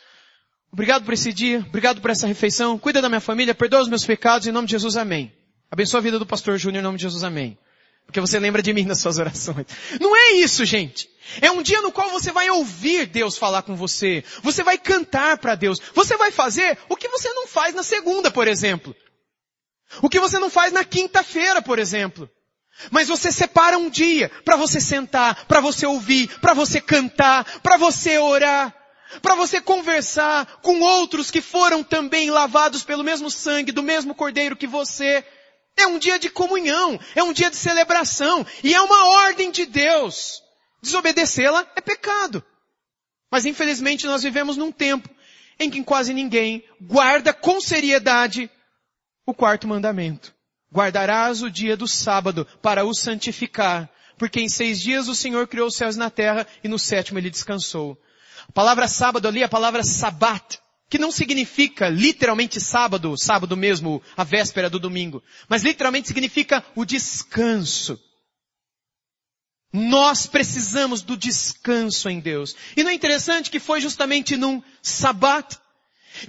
obrigado 0.72 1.06
por 1.06 1.14
esse 1.14 1.32
dia, 1.32 1.60
obrigado 1.60 2.02
por 2.02 2.10
essa 2.10 2.28
refeição, 2.28 2.78
cuida 2.78 3.02
da 3.02 3.08
minha 3.08 3.22
família, 3.22 3.56
perdoa 3.56 3.82
os 3.82 3.88
meus 3.88 4.04
pecados, 4.04 4.48
em 4.48 4.52
nome 4.52 4.68
de 4.68 4.72
Jesus, 4.72 4.98
amém. 4.98 5.32
Abençoa 5.72 6.00
a 6.00 6.04
vida 6.04 6.20
do 6.20 6.26
pastor 6.26 6.58
Júnior, 6.58 6.82
em 6.82 6.84
nome 6.84 6.98
de 6.98 7.04
Jesus, 7.04 7.24
amém. 7.24 7.58
Porque 8.06 8.22
você 8.22 8.40
lembra 8.40 8.62
de 8.62 8.74
mim 8.74 8.86
nas 8.86 9.00
suas 9.00 9.18
orações. 9.18 9.66
Não 10.00 10.16
é 10.16 10.34
isso, 10.34 10.64
gente. 10.64 11.10
É 11.42 11.52
um 11.52 11.62
dia 11.62 11.82
no 11.82 11.92
qual 11.92 12.10
você 12.10 12.32
vai 12.32 12.50
ouvir 12.50 13.08
Deus 13.08 13.38
falar 13.38 13.64
com 13.64 13.76
você. 13.76 14.24
Você 14.42 14.64
vai 14.64 14.78
cantar 14.78 15.38
para 15.38 15.56
Deus. 15.56 15.80
Você 15.94 16.16
vai 16.16 16.32
fazer 16.32 16.78
o 16.88 16.96
que 16.96 17.08
você 17.10 17.30
não 17.34 17.48
faz 17.48 17.74
na 17.74 17.84
segunda, 17.84 18.30
por 18.30 18.48
exemplo. 18.48 18.96
O 20.02 20.10
que 20.10 20.20
você 20.20 20.40
não 20.40 20.50
faz 20.50 20.72
na 20.72 20.84
quinta-feira, 20.84 21.62
por 21.62 21.80
exemplo. 21.80 22.30
Mas 22.92 23.08
você 23.08 23.32
separa 23.32 23.78
um 23.78 23.90
dia 23.90 24.30
para 24.44 24.56
você 24.56 24.80
sentar, 24.82 25.46
para 25.46 25.60
você 25.60 25.86
ouvir, 25.86 26.28
para 26.40 26.54
você 26.54 26.82
cantar, 26.82 27.62
para 27.62 27.78
você 27.78 28.18
orar, 28.18 28.74
para 29.22 29.36
você 29.36 29.62
conversar 29.62 30.46
com 30.62 30.82
outros 30.82 31.32
que 31.32 31.42
foram 31.42 31.84
também 31.84 32.30
lavados 32.30 32.84
pelo 32.84 33.04
mesmo 33.04 33.32
sangue 33.32 33.72
do 33.72 33.82
mesmo 33.82 34.14
cordeiro 34.14 34.58
que 34.58 34.68
você. 34.68 35.26
É 35.78 35.88
um 35.88 36.00
dia 36.00 36.18
de 36.18 36.30
comunhão, 36.30 37.00
é 37.16 37.24
um 37.24 37.34
dia 37.34 37.50
de 37.50 37.58
celebração, 37.58 38.46
e 38.64 38.74
é 38.74 38.82
uma 38.82 39.10
ordem 39.26 39.52
de 39.52 39.66
Deus. 39.66 40.42
Desobedecê-la 40.82 41.68
é 41.76 41.82
pecado. 41.82 42.44
Mas 43.30 43.46
infelizmente 43.46 44.06
nós 44.06 44.24
vivemos 44.24 44.56
num 44.56 44.72
tempo 44.72 45.10
em 45.60 45.70
que 45.70 45.84
quase 45.84 46.14
ninguém 46.14 46.64
guarda 46.82 47.34
com 47.34 47.60
seriedade 47.60 48.50
o 49.26 49.34
quarto 49.34 49.68
mandamento. 49.68 50.34
Guardarás 50.72 51.42
o 51.42 51.50
dia 51.50 51.76
do 51.76 51.88
sábado 51.88 52.48
para 52.62 52.86
o 52.86 52.94
santificar, 52.94 53.90
porque 54.18 54.40
em 54.40 54.50
seis 54.50 54.80
dias 54.80 55.08
o 55.08 55.16
Senhor 55.16 55.48
criou 55.48 55.68
os 55.68 55.76
céus 55.76 55.96
na 55.96 56.10
terra 56.10 56.48
e 56.64 56.68
no 56.68 56.78
sétimo 56.78 57.20
ele 57.20 57.30
descansou. 57.30 57.98
A 58.48 58.52
palavra 58.52 58.88
sábado 58.88 59.28
ali 59.28 59.44
a 59.44 59.50
palavra 59.50 59.84
sabat, 59.84 60.60
que 60.90 60.98
não 60.98 61.12
significa 61.12 61.90
literalmente 61.90 62.60
sábado, 62.60 63.18
sábado 63.18 63.58
mesmo, 63.58 64.02
a 64.16 64.24
véspera 64.24 64.70
do 64.70 64.80
domingo, 64.80 65.24
mas 65.50 65.64
literalmente 65.64 66.08
significa 66.08 66.64
o 66.76 66.86
descanso. 66.86 68.00
Nós 69.74 70.26
precisamos 70.26 71.02
do 71.02 71.18
descanso 71.18 72.10
em 72.10 72.20
Deus. 72.20 72.56
E 72.78 72.84
não 72.84 72.92
é 72.92 72.94
interessante 72.94 73.52
que 73.52 73.60
foi 73.60 73.82
justamente 73.82 74.38
num 74.38 74.64
sabat 74.82 75.58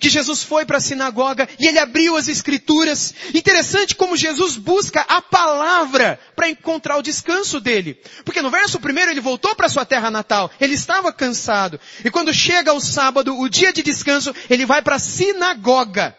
que 0.00 0.08
Jesus 0.08 0.42
foi 0.42 0.64
para 0.64 0.78
a 0.78 0.80
sinagoga 0.80 1.48
e 1.58 1.66
ele 1.66 1.78
abriu 1.78 2.16
as 2.16 2.28
escrituras. 2.28 3.14
Interessante 3.34 3.94
como 3.94 4.16
Jesus 4.16 4.56
busca 4.56 5.00
a 5.02 5.20
palavra 5.22 6.18
para 6.34 6.48
encontrar 6.48 6.96
o 6.96 7.02
descanso 7.02 7.60
dele. 7.60 8.00
Porque 8.24 8.42
no 8.42 8.50
verso 8.50 8.80
primeiro 8.80 9.10
ele 9.10 9.20
voltou 9.20 9.54
para 9.54 9.68
sua 9.68 9.84
terra 9.84 10.10
natal, 10.10 10.50
ele 10.60 10.74
estava 10.74 11.12
cansado. 11.12 11.80
E 12.04 12.10
quando 12.10 12.32
chega 12.32 12.72
o 12.72 12.80
sábado, 12.80 13.38
o 13.38 13.48
dia 13.48 13.72
de 13.72 13.82
descanso, 13.82 14.34
ele 14.48 14.66
vai 14.66 14.82
para 14.82 14.96
a 14.96 15.00
sinagoga. 15.00 16.16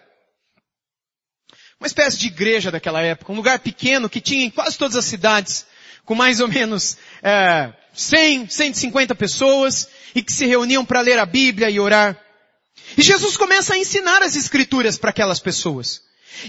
Uma 1.80 1.88
espécie 1.88 2.18
de 2.18 2.28
igreja 2.28 2.72
daquela 2.72 3.02
época, 3.02 3.32
um 3.32 3.36
lugar 3.36 3.60
pequeno 3.60 4.10
que 4.10 4.20
tinha 4.20 4.46
em 4.46 4.50
quase 4.50 4.78
todas 4.78 4.96
as 4.96 5.06
cidades, 5.06 5.66
com 6.06 6.16
mais 6.16 6.40
ou 6.40 6.48
menos 6.48 6.98
é, 7.22 7.72
100, 7.94 8.50
150 8.50 9.14
pessoas, 9.14 9.88
e 10.16 10.24
que 10.24 10.34
se 10.34 10.46
reuniam 10.48 10.84
para 10.84 11.02
ler 11.02 11.20
a 11.20 11.26
Bíblia 11.26 11.70
e 11.70 11.80
orar. 11.80 12.20
E 12.98 13.02
Jesus 13.02 13.38
começa 13.38 13.74
a 13.74 13.78
ensinar 13.78 14.22
as 14.22 14.36
escrituras 14.36 14.98
para 14.98 15.10
aquelas 15.10 15.40
pessoas. 15.40 16.02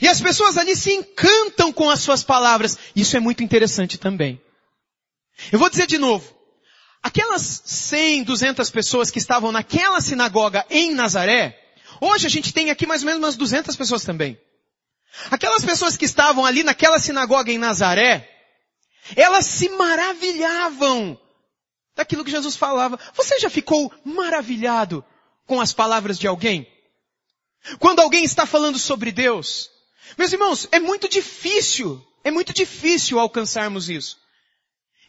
E 0.02 0.08
as 0.08 0.20
pessoas 0.20 0.58
ali 0.58 0.76
se 0.76 0.92
encantam 0.92 1.72
com 1.72 1.88
as 1.88 2.00
suas 2.00 2.22
palavras. 2.22 2.78
Isso 2.94 3.16
é 3.16 3.20
muito 3.20 3.42
interessante 3.42 3.96
também. 3.98 4.40
Eu 5.50 5.58
vou 5.58 5.70
dizer 5.70 5.86
de 5.86 5.98
novo. 5.98 6.36
Aquelas 7.02 7.62
100, 7.64 8.24
200 8.24 8.70
pessoas 8.70 9.10
que 9.10 9.18
estavam 9.18 9.52
naquela 9.52 10.00
sinagoga 10.00 10.66
em 10.68 10.92
Nazaré, 10.92 11.58
hoje 12.00 12.26
a 12.26 12.30
gente 12.30 12.52
tem 12.52 12.70
aqui 12.70 12.86
mais 12.86 13.02
ou 13.02 13.06
menos 13.06 13.22
umas 13.22 13.36
200 13.36 13.74
pessoas 13.76 14.04
também. 14.04 14.38
Aquelas 15.30 15.64
pessoas 15.64 15.96
que 15.96 16.04
estavam 16.04 16.44
ali 16.44 16.62
naquela 16.62 16.98
sinagoga 16.98 17.52
em 17.52 17.58
Nazaré, 17.58 18.28
elas 19.16 19.46
se 19.46 19.68
maravilhavam 19.70 21.18
daquilo 21.96 22.24
que 22.24 22.30
Jesus 22.30 22.56
falava. 22.56 22.98
Você 23.14 23.38
já 23.38 23.48
ficou 23.48 23.92
maravilhado 24.04 25.04
com 25.48 25.60
as 25.60 25.72
palavras 25.72 26.16
de 26.16 26.28
alguém? 26.28 26.70
Quando 27.80 28.00
alguém 28.00 28.22
está 28.22 28.46
falando 28.46 28.78
sobre 28.78 29.10
Deus? 29.10 29.68
Meus 30.16 30.32
irmãos, 30.32 30.68
é 30.70 30.78
muito 30.78 31.08
difícil, 31.08 32.00
é 32.22 32.30
muito 32.30 32.52
difícil 32.52 33.18
alcançarmos 33.18 33.90
isso. 33.90 34.16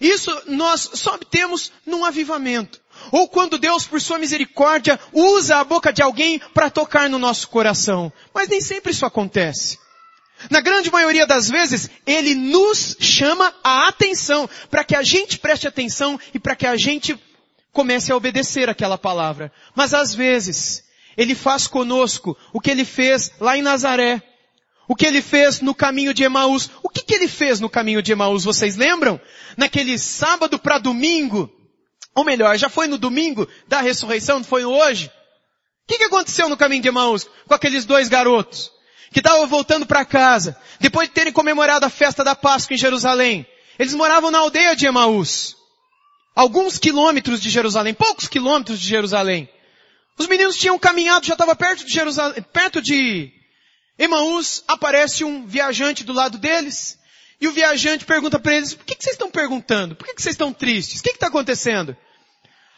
Isso 0.02 0.32
nós 0.48 0.90
só 0.94 1.16
obtemos 1.16 1.72
num 1.86 2.06
avivamento. 2.06 2.82
Ou 3.12 3.28
quando 3.28 3.58
Deus, 3.58 3.86
por 3.86 4.02
sua 4.02 4.18
misericórdia, 4.18 5.00
usa 5.14 5.58
a 5.58 5.64
boca 5.64 5.92
de 5.92 6.02
alguém 6.02 6.40
para 6.54 6.70
tocar 6.70 7.10
no 7.10 7.20
nosso 7.20 7.50
coração. 7.50 8.12
Mas 8.34 8.48
nem 8.48 8.62
sempre 8.62 8.92
isso 8.92 9.06
acontece. 9.06 9.78
Na 10.50 10.62
grande 10.62 10.90
maioria 10.90 11.28
das 11.28 11.50
vezes, 11.50 11.90
Ele 12.06 12.34
nos 12.34 12.96
chama 13.00 13.54
a 13.62 13.90
atenção, 13.90 14.50
para 14.70 14.86
que 14.86 14.96
a 14.96 15.04
gente 15.04 15.38
preste 15.38 15.68
atenção 15.68 16.18
e 16.34 16.40
para 16.40 16.56
que 16.56 16.66
a 16.66 16.78
gente 16.78 17.20
comece 17.72 18.12
a 18.12 18.16
obedecer 18.16 18.70
aquela 18.70 18.98
palavra. 18.98 19.52
Mas 19.76 19.94
às 19.94 20.14
vezes, 20.14 20.84
Ele 21.18 21.36
faz 21.36 21.68
conosco 21.68 22.38
o 22.54 22.60
que 22.60 22.72
Ele 22.72 22.86
fez 22.86 23.32
lá 23.40 23.58
em 23.58 23.62
Nazaré. 23.62 24.22
O 24.88 24.96
que 24.96 25.06
Ele 25.06 25.22
fez 25.22 25.62
no 25.62 25.76
caminho 25.76 26.14
de 26.14 26.24
Emaús. 26.24 26.70
O 26.82 26.90
que, 26.90 27.04
que 27.04 27.14
Ele 27.14 27.28
fez 27.28 27.60
no 27.60 27.70
caminho 27.70 28.02
de 28.02 28.12
Emaús, 28.12 28.44
vocês 28.44 28.76
lembram? 28.76 29.20
Naquele 29.56 29.98
sábado 30.00 30.58
para 30.58 30.80
domingo. 30.80 31.50
Ou 32.16 32.26
melhor, 32.26 32.58
já 32.58 32.70
foi 32.70 32.88
no 32.88 32.98
domingo 32.98 33.48
da 33.68 33.82
ressurreição, 33.82 34.40
não 34.40 34.46
foi 34.46 34.66
hoje? 34.66 35.08
O 35.08 35.12
que, 35.88 35.98
que 35.98 36.04
aconteceu 36.06 36.50
no 36.50 36.58
caminho 36.58 36.82
de 36.82 36.88
Emaús 36.88 37.28
com 37.48 37.54
aqueles 37.54 37.86
dois 37.86 38.10
garotos? 38.10 38.72
Que 39.12 39.20
estavam 39.20 39.48
voltando 39.48 39.86
para 39.86 40.06
casa, 40.06 40.56
depois 40.80 41.08
de 41.08 41.16
terem 41.16 41.34
comemorado 41.34 41.86
a 41.86 41.90
festa 41.90 42.24
da 42.24 42.36
Páscoa 42.36 42.76
em 42.76 42.78
Jerusalém. 42.78 43.46
Eles 43.78 43.94
moravam 43.94 44.30
na 44.30 44.40
aldeia 44.40 44.76
de 44.76 44.86
Emaús 44.86 45.59
alguns 46.40 46.80
quilômetros 46.80 47.42
de 47.42 47.50
Jerusalém, 47.50 47.94
poucos 47.94 48.30
quilômetros 48.30 48.80
de 48.80 48.88
Jerusalém. 48.88 49.50
Os 50.18 50.26
meninos 50.26 50.56
tinham 50.56 50.80
caminhado, 50.80 51.26
já 51.26 51.34
estava 51.34 51.54
perto 51.54 51.86
de 51.86 51.92
Jerusalém, 51.92 52.42
perto 52.54 52.82
de 52.82 53.30
Emaús, 53.98 54.64
aparece 54.66 55.26
um 55.26 55.46
viajante 55.46 56.02
do 56.06 56.14
lado 56.14 56.38
deles, 56.38 56.98
e 57.42 57.48
o 57.50 57.52
viajante 57.52 58.06
pergunta 58.06 58.40
para 58.40 58.56
eles, 58.56 58.74
por 58.74 58.86
que, 58.86 58.96
que, 58.96 59.04
vocês 59.04 59.16
estão 59.16 59.30
perguntando? 59.30 59.98
Por 59.98 60.08
que, 60.08 60.14
que 60.14 60.22
vocês 60.22 60.34
estão 60.34 60.54
tristes? 60.54 61.02
O 61.02 61.04
que 61.04 61.10
está 61.10 61.28
acontecendo? 61.28 61.96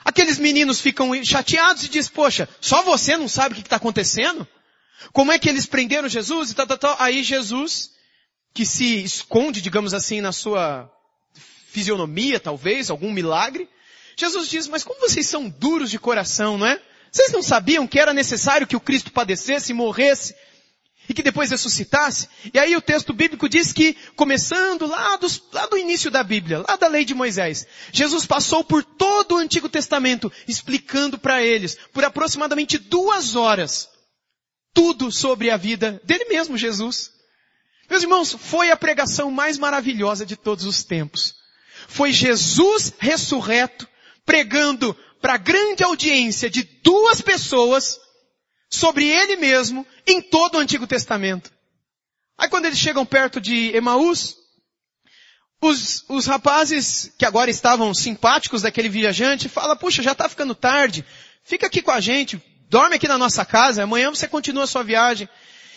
Aqueles 0.03 0.39
meninos 0.39 0.82
ficam 0.82 1.24
chateados 1.24 1.84
e 1.84 1.89
dizem, 1.89 2.12
poxa, 2.13 2.50
só 2.60 2.82
você 2.82 3.15
não 3.15 3.27
sabe 3.27 3.53
o 3.53 3.56
que 3.58 3.62
está 3.62 3.75
acontecendo? 3.75 4.48
Como 5.13 5.32
é 5.32 5.38
que 5.38 5.48
eles 5.48 5.68
prenderam 5.68 6.10
Jesus 6.10 6.50
e 6.50 6.56
tal, 6.56 6.65
tal, 6.65 6.80
tal? 6.80 6.96
Aí 6.98 7.22
Jesus, 7.22 7.91
que 8.56 8.65
se 8.65 9.03
esconde, 9.03 9.62
digamos 9.62 9.94
assim, 9.94 10.20
na 10.20 10.32
sua 10.32 10.91
fisionomia, 11.71 12.39
talvez, 12.39 12.89
algum 12.89 13.11
milagre. 13.11 13.67
Jesus 14.17 14.49
diz, 14.49 14.67
mas 14.67 14.83
como 14.83 14.99
vocês 14.99 15.25
são 15.25 15.49
duros 15.49 15.89
de 15.89 15.97
coração, 15.97 16.57
não 16.57 16.67
é? 16.67 16.79
Vocês 17.11 17.31
não 17.31 17.41
sabiam 17.41 17.87
que 17.87 17.99
era 17.99 18.13
necessário 18.13 18.67
que 18.67 18.75
o 18.75 18.79
Cristo 18.79 19.11
padecesse 19.11 19.73
morresse 19.73 20.35
e 21.09 21.13
que 21.13 21.23
depois 21.23 21.49
ressuscitasse? 21.49 22.27
E 22.53 22.59
aí 22.59 22.75
o 22.75 22.81
texto 22.81 23.13
bíblico 23.13 23.49
diz 23.49 23.71
que, 23.73 23.95
começando 24.15 24.85
lá, 24.85 25.15
dos, 25.15 25.41
lá 25.51 25.65
do 25.65 25.77
início 25.77 26.11
da 26.11 26.23
Bíblia, 26.23 26.63
lá 26.67 26.75
da 26.75 26.87
lei 26.87 27.05
de 27.05 27.13
Moisés, 27.13 27.65
Jesus 27.91 28.25
passou 28.25 28.63
por 28.63 28.83
todo 28.83 29.35
o 29.35 29.37
Antigo 29.37 29.69
Testamento, 29.69 30.31
explicando 30.47 31.17
para 31.17 31.41
eles, 31.41 31.77
por 31.93 32.03
aproximadamente 32.03 32.77
duas 32.77 33.35
horas, 33.35 33.89
tudo 34.73 35.11
sobre 35.11 35.49
a 35.49 35.57
vida 35.57 36.01
dele 36.03 36.25
mesmo, 36.25 36.57
Jesus. 36.57 37.11
Meus 37.89 38.03
irmãos, 38.03 38.33
foi 38.39 38.71
a 38.71 38.77
pregação 38.77 39.31
mais 39.31 39.57
maravilhosa 39.57 40.25
de 40.25 40.37
todos 40.37 40.65
os 40.65 40.83
tempos 40.83 41.40
foi 41.88 42.11
Jesus 42.11 42.93
ressurreto 43.00 43.88
pregando 44.25 44.95
para 45.21 45.38
grande 45.38 45.83
audiência 45.83 46.50
de 46.50 46.63
duas 46.83 47.21
pessoas 47.21 48.00
sobre 48.69 49.07
ele 49.07 49.35
mesmo 49.35 49.85
em 50.07 50.21
todo 50.21 50.55
o 50.55 50.59
Antigo 50.59 50.88
Testamento. 50.88 51.51
Aí 52.38 52.50
quando 52.50 52.65
eles 52.65 52.79
chegam 52.79 53.05
perto 53.05 53.39
de 53.39 53.75
Emaús, 53.75 54.35
os, 55.61 56.03
os 56.09 56.25
rapazes 56.25 57.11
que 57.17 57.25
agora 57.25 57.51
estavam 57.51 57.93
simpáticos 57.93 58.63
daquele 58.63 58.89
viajante 58.89 59.47
falam, 59.47 59.77
puxa, 59.77 60.01
já 60.01 60.13
está 60.13 60.27
ficando 60.27 60.55
tarde, 60.55 61.05
fica 61.43 61.67
aqui 61.67 61.81
com 61.83 61.91
a 61.91 62.00
gente, 62.00 62.41
dorme 62.67 62.95
aqui 62.95 63.07
na 63.07 63.17
nossa 63.17 63.45
casa, 63.45 63.83
amanhã 63.83 64.09
você 64.09 64.27
continua 64.27 64.63
a 64.63 64.67
sua 64.67 64.83
viagem. 64.83 65.29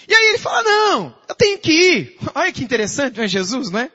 E 0.08 0.14
aí 0.14 0.28
ele 0.28 0.38
fala, 0.38 0.62
não, 0.62 1.18
eu 1.28 1.34
tenho 1.34 1.58
que 1.58 1.72
ir. 1.72 2.18
Olha 2.34 2.52
que 2.52 2.64
interessante, 2.64 3.16
não 3.16 3.24
é 3.24 3.28
Jesus, 3.28 3.70
né? 3.70 3.90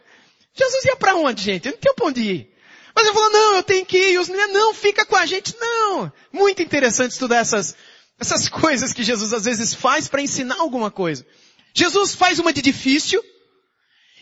Jesus 0.59 0.85
ia 0.85 0.95
para 0.95 1.15
onde, 1.15 1.43
gente? 1.43 1.67
Ele 1.67 1.75
não 1.75 1.81
tinha 1.81 1.93
para 1.93 2.05
onde 2.05 2.21
ir. 2.21 2.53
Mas 2.95 3.05
ele 3.05 3.13
falou, 3.13 3.29
não, 3.31 3.55
eu 3.55 3.63
tenho 3.63 3.85
que 3.85 3.97
ir. 3.97 4.13
E 4.13 4.17
os 4.17 4.27
meninos, 4.27 4.53
não, 4.53 4.73
fica 4.73 5.05
com 5.05 5.15
a 5.15 5.25
gente. 5.25 5.55
Não. 5.59 6.11
Muito 6.33 6.61
interessante 6.61 7.11
estudar 7.11 7.37
essas, 7.37 7.75
essas 8.19 8.47
coisas 8.49 8.93
que 8.93 9.03
Jesus 9.03 9.31
às 9.33 9.45
vezes 9.45 9.73
faz 9.73 10.07
para 10.07 10.21
ensinar 10.21 10.57
alguma 10.59 10.91
coisa. 10.91 11.25
Jesus 11.73 12.13
faz 12.13 12.39
uma 12.39 12.51
de 12.51 12.61
difícil, 12.61 13.23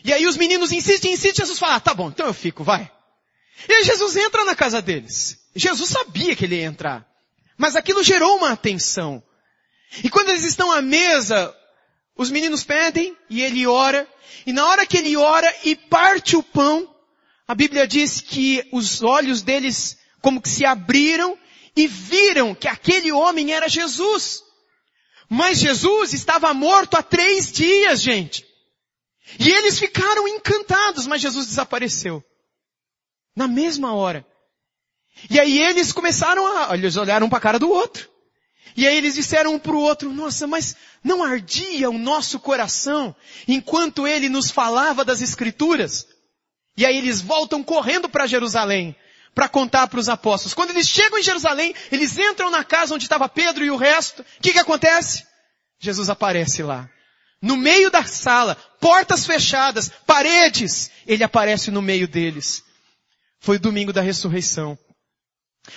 e 0.04 0.12
aí 0.12 0.26
os 0.26 0.36
meninos 0.36 0.70
insistem, 0.70 1.12
insistem, 1.12 1.44
Jesus 1.44 1.58
fala, 1.58 1.76
ah, 1.76 1.80
tá 1.80 1.94
bom, 1.94 2.08
então 2.08 2.26
eu 2.26 2.34
fico, 2.34 2.62
vai. 2.62 2.90
E 3.68 3.72
aí 3.72 3.84
Jesus 3.84 4.16
entra 4.16 4.44
na 4.44 4.54
casa 4.54 4.80
deles. 4.80 5.38
Jesus 5.56 5.90
sabia 5.90 6.36
que 6.36 6.44
ele 6.44 6.56
ia 6.56 6.66
entrar. 6.66 7.06
Mas 7.56 7.74
aquilo 7.74 8.04
gerou 8.04 8.36
uma 8.36 8.52
atenção. 8.52 9.22
E 10.04 10.08
quando 10.08 10.28
eles 10.28 10.44
estão 10.44 10.70
à 10.70 10.80
mesa, 10.80 11.54
os 12.18 12.30
meninos 12.30 12.64
pedem 12.64 13.16
e 13.30 13.40
ele 13.40 13.66
ora. 13.66 14.06
E 14.44 14.52
na 14.52 14.66
hora 14.66 14.84
que 14.84 14.98
ele 14.98 15.16
ora 15.16 15.54
e 15.64 15.76
parte 15.76 16.36
o 16.36 16.42
pão, 16.42 16.92
a 17.46 17.54
Bíblia 17.54 17.86
diz 17.86 18.20
que 18.20 18.68
os 18.72 19.02
olhos 19.02 19.40
deles 19.40 19.96
como 20.20 20.42
que 20.42 20.48
se 20.48 20.64
abriram 20.64 21.38
e 21.76 21.86
viram 21.86 22.54
que 22.54 22.66
aquele 22.66 23.12
homem 23.12 23.52
era 23.52 23.68
Jesus. 23.68 24.42
Mas 25.30 25.58
Jesus 25.58 26.12
estava 26.12 26.52
morto 26.52 26.96
há 26.96 27.02
três 27.02 27.52
dias, 27.52 28.02
gente. 28.02 28.44
E 29.38 29.48
eles 29.50 29.78
ficaram 29.78 30.26
encantados, 30.26 31.06
mas 31.06 31.20
Jesus 31.20 31.46
desapareceu. 31.46 32.24
Na 33.36 33.46
mesma 33.46 33.94
hora. 33.94 34.26
E 35.30 35.38
aí 35.38 35.58
eles 35.60 35.92
começaram 35.92 36.46
a, 36.46 36.74
eles 36.74 36.96
olharam 36.96 37.28
para 37.28 37.38
a 37.38 37.42
cara 37.42 37.58
do 37.58 37.70
outro. 37.70 38.10
E 38.76 38.86
aí 38.86 38.96
eles 38.96 39.14
disseram 39.14 39.54
um 39.54 39.58
para 39.58 39.72
o 39.72 39.80
outro, 39.80 40.12
nossa, 40.12 40.46
mas 40.46 40.76
não 41.02 41.24
ardia 41.24 41.90
o 41.90 41.98
nosso 41.98 42.38
coração 42.38 43.14
enquanto 43.46 44.06
ele 44.06 44.28
nos 44.28 44.50
falava 44.50 45.04
das 45.04 45.20
escrituras? 45.20 46.06
E 46.76 46.86
aí 46.86 46.96
eles 46.96 47.20
voltam 47.20 47.62
correndo 47.62 48.08
para 48.08 48.26
Jerusalém 48.26 48.94
para 49.34 49.48
contar 49.48 49.86
para 49.86 50.00
os 50.00 50.08
apóstolos. 50.08 50.52
Quando 50.52 50.70
eles 50.70 50.88
chegam 50.88 51.18
em 51.18 51.22
Jerusalém, 51.22 51.72
eles 51.92 52.18
entram 52.18 52.50
na 52.50 52.64
casa 52.64 52.94
onde 52.94 53.04
estava 53.04 53.28
Pedro 53.28 53.64
e 53.64 53.70
o 53.70 53.76
resto. 53.76 54.22
O 54.22 54.42
que 54.42 54.52
que 54.52 54.58
acontece? 54.58 55.24
Jesus 55.78 56.10
aparece 56.10 56.62
lá. 56.62 56.90
No 57.40 57.56
meio 57.56 57.88
da 57.88 58.04
sala, 58.04 58.56
portas 58.80 59.24
fechadas, 59.26 59.92
paredes, 60.04 60.90
ele 61.06 61.22
aparece 61.22 61.70
no 61.70 61.80
meio 61.80 62.08
deles. 62.08 62.64
Foi 63.38 63.56
o 63.56 63.60
domingo 63.60 63.92
da 63.92 64.00
ressurreição. 64.00 64.76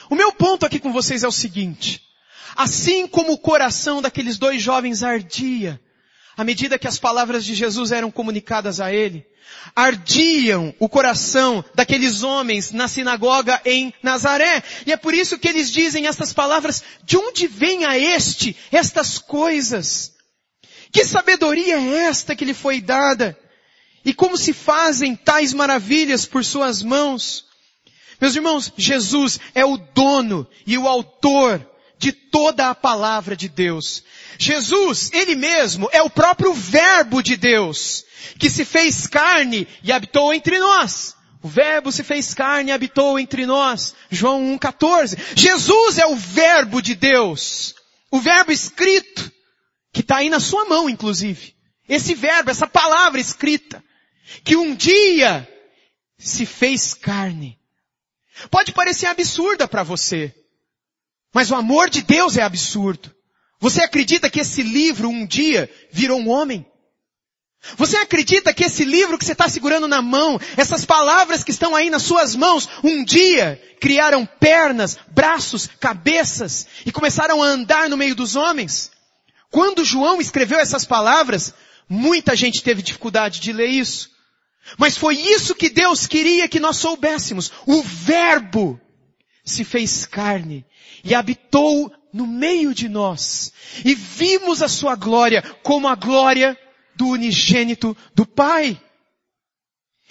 O 0.09 0.15
meu 0.15 0.33
ponto 0.33 0.65
aqui 0.65 0.79
com 0.79 0.91
vocês 0.91 1.23
é 1.23 1.27
o 1.27 1.31
seguinte. 1.31 2.01
Assim 2.55 3.07
como 3.07 3.33
o 3.33 3.37
coração 3.37 4.01
daqueles 4.01 4.37
dois 4.37 4.61
jovens 4.61 5.03
ardia, 5.03 5.79
à 6.35 6.43
medida 6.43 6.79
que 6.79 6.87
as 6.87 6.99
palavras 6.99 7.45
de 7.45 7.53
Jesus 7.53 7.91
eram 7.91 8.11
comunicadas 8.11 8.79
a 8.79 8.93
ele, 8.93 9.25
ardiam 9.75 10.73
o 10.79 10.89
coração 10.89 11.63
daqueles 11.75 12.23
homens 12.23 12.71
na 12.71 12.87
sinagoga 12.87 13.61
em 13.65 13.93
Nazaré. 14.01 14.63
E 14.85 14.91
é 14.91 14.97
por 14.97 15.13
isso 15.13 15.37
que 15.37 15.47
eles 15.47 15.71
dizem 15.71 16.07
estas 16.07 16.33
palavras, 16.33 16.83
de 17.03 17.17
onde 17.17 17.47
vem 17.47 17.85
a 17.85 17.97
este 17.97 18.55
estas 18.71 19.17
coisas? 19.17 20.13
Que 20.91 21.05
sabedoria 21.05 21.79
é 21.79 22.05
esta 22.05 22.35
que 22.35 22.45
lhe 22.45 22.53
foi 22.53 22.81
dada? 22.81 23.37
E 24.03 24.13
como 24.13 24.35
se 24.35 24.51
fazem 24.51 25.15
tais 25.15 25.53
maravilhas 25.53 26.25
por 26.25 26.43
suas 26.43 26.81
mãos? 26.81 27.45
Meus 28.19 28.35
irmãos, 28.35 28.71
Jesus 28.77 29.39
é 29.55 29.63
o 29.65 29.77
dono 29.77 30.47
e 30.65 30.77
o 30.77 30.87
autor 30.87 31.65
de 32.01 32.11
toda 32.11 32.71
a 32.71 32.75
palavra 32.75 33.35
de 33.35 33.47
Deus. 33.47 34.03
Jesus, 34.39 35.11
Ele 35.13 35.35
mesmo, 35.35 35.87
é 35.91 36.01
o 36.01 36.09
próprio 36.09 36.51
verbo 36.51 37.21
de 37.21 37.37
Deus, 37.37 38.03
que 38.39 38.49
se 38.49 38.65
fez 38.65 39.05
carne 39.05 39.67
e 39.83 39.91
habitou 39.91 40.33
entre 40.33 40.57
nós. 40.57 41.15
O 41.43 41.47
verbo 41.47 41.91
se 41.91 42.03
fez 42.03 42.33
carne 42.33 42.71
e 42.71 42.73
habitou 42.73 43.19
entre 43.19 43.45
nós. 43.45 43.93
João 44.09 44.57
1,14. 44.57 45.15
Jesus 45.35 45.99
é 45.99 46.07
o 46.07 46.15
verbo 46.15 46.81
de 46.81 46.95
Deus. 46.95 47.75
O 48.09 48.19
verbo 48.19 48.51
escrito, 48.51 49.31
que 49.93 50.01
está 50.01 50.17
aí 50.17 50.29
na 50.29 50.39
sua 50.39 50.65
mão, 50.65 50.89
inclusive. 50.89 51.53
Esse 51.87 52.15
verbo, 52.15 52.49
essa 52.49 52.65
palavra 52.65 53.21
escrita, 53.21 53.83
que 54.43 54.55
um 54.55 54.73
dia 54.73 55.47
se 56.17 56.47
fez 56.47 56.95
carne. 56.95 57.59
Pode 58.49 58.71
parecer 58.71 59.05
absurda 59.05 59.67
para 59.67 59.83
você, 59.83 60.33
mas 61.33 61.51
o 61.51 61.55
amor 61.55 61.89
de 61.89 62.01
Deus 62.01 62.37
é 62.37 62.41
absurdo. 62.41 63.13
Você 63.59 63.81
acredita 63.81 64.29
que 64.29 64.39
esse 64.39 64.63
livro 64.63 65.07
um 65.07 65.25
dia 65.25 65.69
virou 65.91 66.19
um 66.19 66.29
homem? 66.29 66.65
Você 67.77 67.95
acredita 67.97 68.53
que 68.53 68.63
esse 68.63 68.83
livro 68.83 69.19
que 69.19 69.23
você 69.23 69.33
está 69.33 69.47
segurando 69.47 69.87
na 69.87 70.01
mão, 70.01 70.39
essas 70.57 70.83
palavras 70.83 71.43
que 71.43 71.51
estão 71.51 71.75
aí 71.75 71.91
nas 71.91 72.01
suas 72.01 72.35
mãos, 72.35 72.67
um 72.83 73.03
dia 73.03 73.61
criaram 73.79 74.25
pernas, 74.25 74.97
braços, 75.11 75.69
cabeças 75.79 76.65
e 76.85 76.91
começaram 76.91 77.41
a 77.41 77.45
andar 77.45 77.87
no 77.87 77.97
meio 77.97 78.15
dos 78.15 78.35
homens? 78.35 78.91
Quando 79.51 79.85
João 79.85 80.19
escreveu 80.19 80.57
essas 80.57 80.85
palavras, 80.85 81.53
muita 81.87 82.35
gente 82.35 82.63
teve 82.63 82.81
dificuldade 82.81 83.39
de 83.39 83.53
ler 83.53 83.67
isso. 83.67 84.09
Mas 84.77 84.97
foi 84.97 85.15
isso 85.15 85.53
que 85.53 85.69
Deus 85.69 86.07
queria 86.07 86.47
que 86.47 86.59
nós 86.59 86.77
soubéssemos. 86.77 87.51
O 87.67 87.83
Verbo 87.83 88.79
se 89.51 89.63
fez 89.63 90.05
carne 90.05 90.65
e 91.03 91.13
habitou 91.13 91.91
no 92.13 92.25
meio 92.25 92.73
de 92.73 92.89
nós. 92.89 93.51
E 93.85 93.93
vimos 93.93 94.61
a 94.61 94.67
sua 94.67 94.95
glória 94.95 95.41
como 95.63 95.87
a 95.87 95.95
glória 95.95 96.57
do 96.95 97.07
unigênito 97.07 97.95
do 98.13 98.25
Pai. 98.25 98.79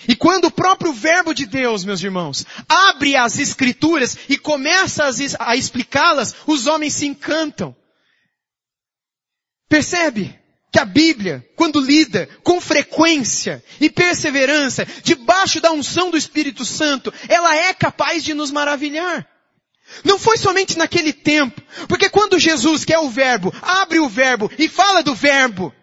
E 0.08 0.16
quando 0.16 0.46
o 0.46 0.50
próprio 0.50 0.92
verbo 0.92 1.34
de 1.34 1.44
Deus, 1.44 1.84
meus 1.84 2.02
irmãos, 2.02 2.46
abre 2.68 3.16
as 3.16 3.38
escrituras 3.38 4.16
e 4.28 4.38
começa 4.38 5.04
a 5.38 5.56
explicá-las, 5.56 6.34
os 6.46 6.66
homens 6.66 6.94
se 6.94 7.06
encantam. 7.06 7.76
Percebe? 9.68 10.40
que 10.72 10.78
a 10.78 10.84
Bíblia, 10.84 11.44
quando 11.56 11.80
lida 11.80 12.28
com 12.44 12.60
frequência 12.60 13.62
e 13.80 13.90
perseverança, 13.90 14.86
debaixo 15.02 15.60
da 15.60 15.72
unção 15.72 16.10
do 16.10 16.16
Espírito 16.16 16.64
Santo, 16.64 17.12
ela 17.28 17.54
é 17.56 17.74
capaz 17.74 18.22
de 18.22 18.34
nos 18.34 18.50
maravilhar. 18.50 19.28
Não 20.04 20.18
foi 20.18 20.36
somente 20.36 20.78
naquele 20.78 21.12
tempo, 21.12 21.60
porque 21.88 22.08
quando 22.08 22.38
Jesus, 22.38 22.84
que 22.84 22.92
é 22.92 22.98
o 22.98 23.08
verbo, 23.08 23.52
abre 23.60 23.98
o 23.98 24.08
verbo 24.08 24.50
e 24.58 24.68
fala 24.68 25.02
do 25.02 25.14
verbo, 25.14 25.74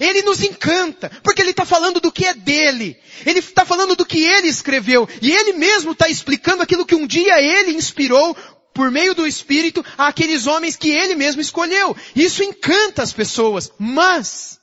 ele 0.00 0.22
nos 0.22 0.42
encanta, 0.42 1.10
porque 1.22 1.42
ele 1.42 1.50
está 1.50 1.64
falando 1.64 2.00
do 2.00 2.10
que 2.10 2.24
é 2.24 2.34
dele. 2.34 2.96
Ele 3.26 3.40
está 3.40 3.64
falando 3.64 3.94
do 3.94 4.06
que 4.06 4.24
ele 4.24 4.48
escreveu. 4.48 5.08
E 5.20 5.30
ele 5.30 5.52
mesmo 5.52 5.92
está 5.92 6.08
explicando 6.08 6.62
aquilo 6.62 6.86
que 6.86 6.94
um 6.94 7.06
dia 7.06 7.40
ele 7.42 7.72
inspirou 7.72 8.34
por 8.74 8.90
meio 8.90 9.14
do 9.14 9.26
Espírito 9.26 9.84
àqueles 9.98 10.46
homens 10.46 10.76
que 10.76 10.90
ele 10.90 11.14
mesmo 11.14 11.42
escolheu. 11.42 11.94
Isso 12.16 12.42
encanta 12.42 13.02
as 13.02 13.12
pessoas, 13.12 13.70
mas 13.78 14.58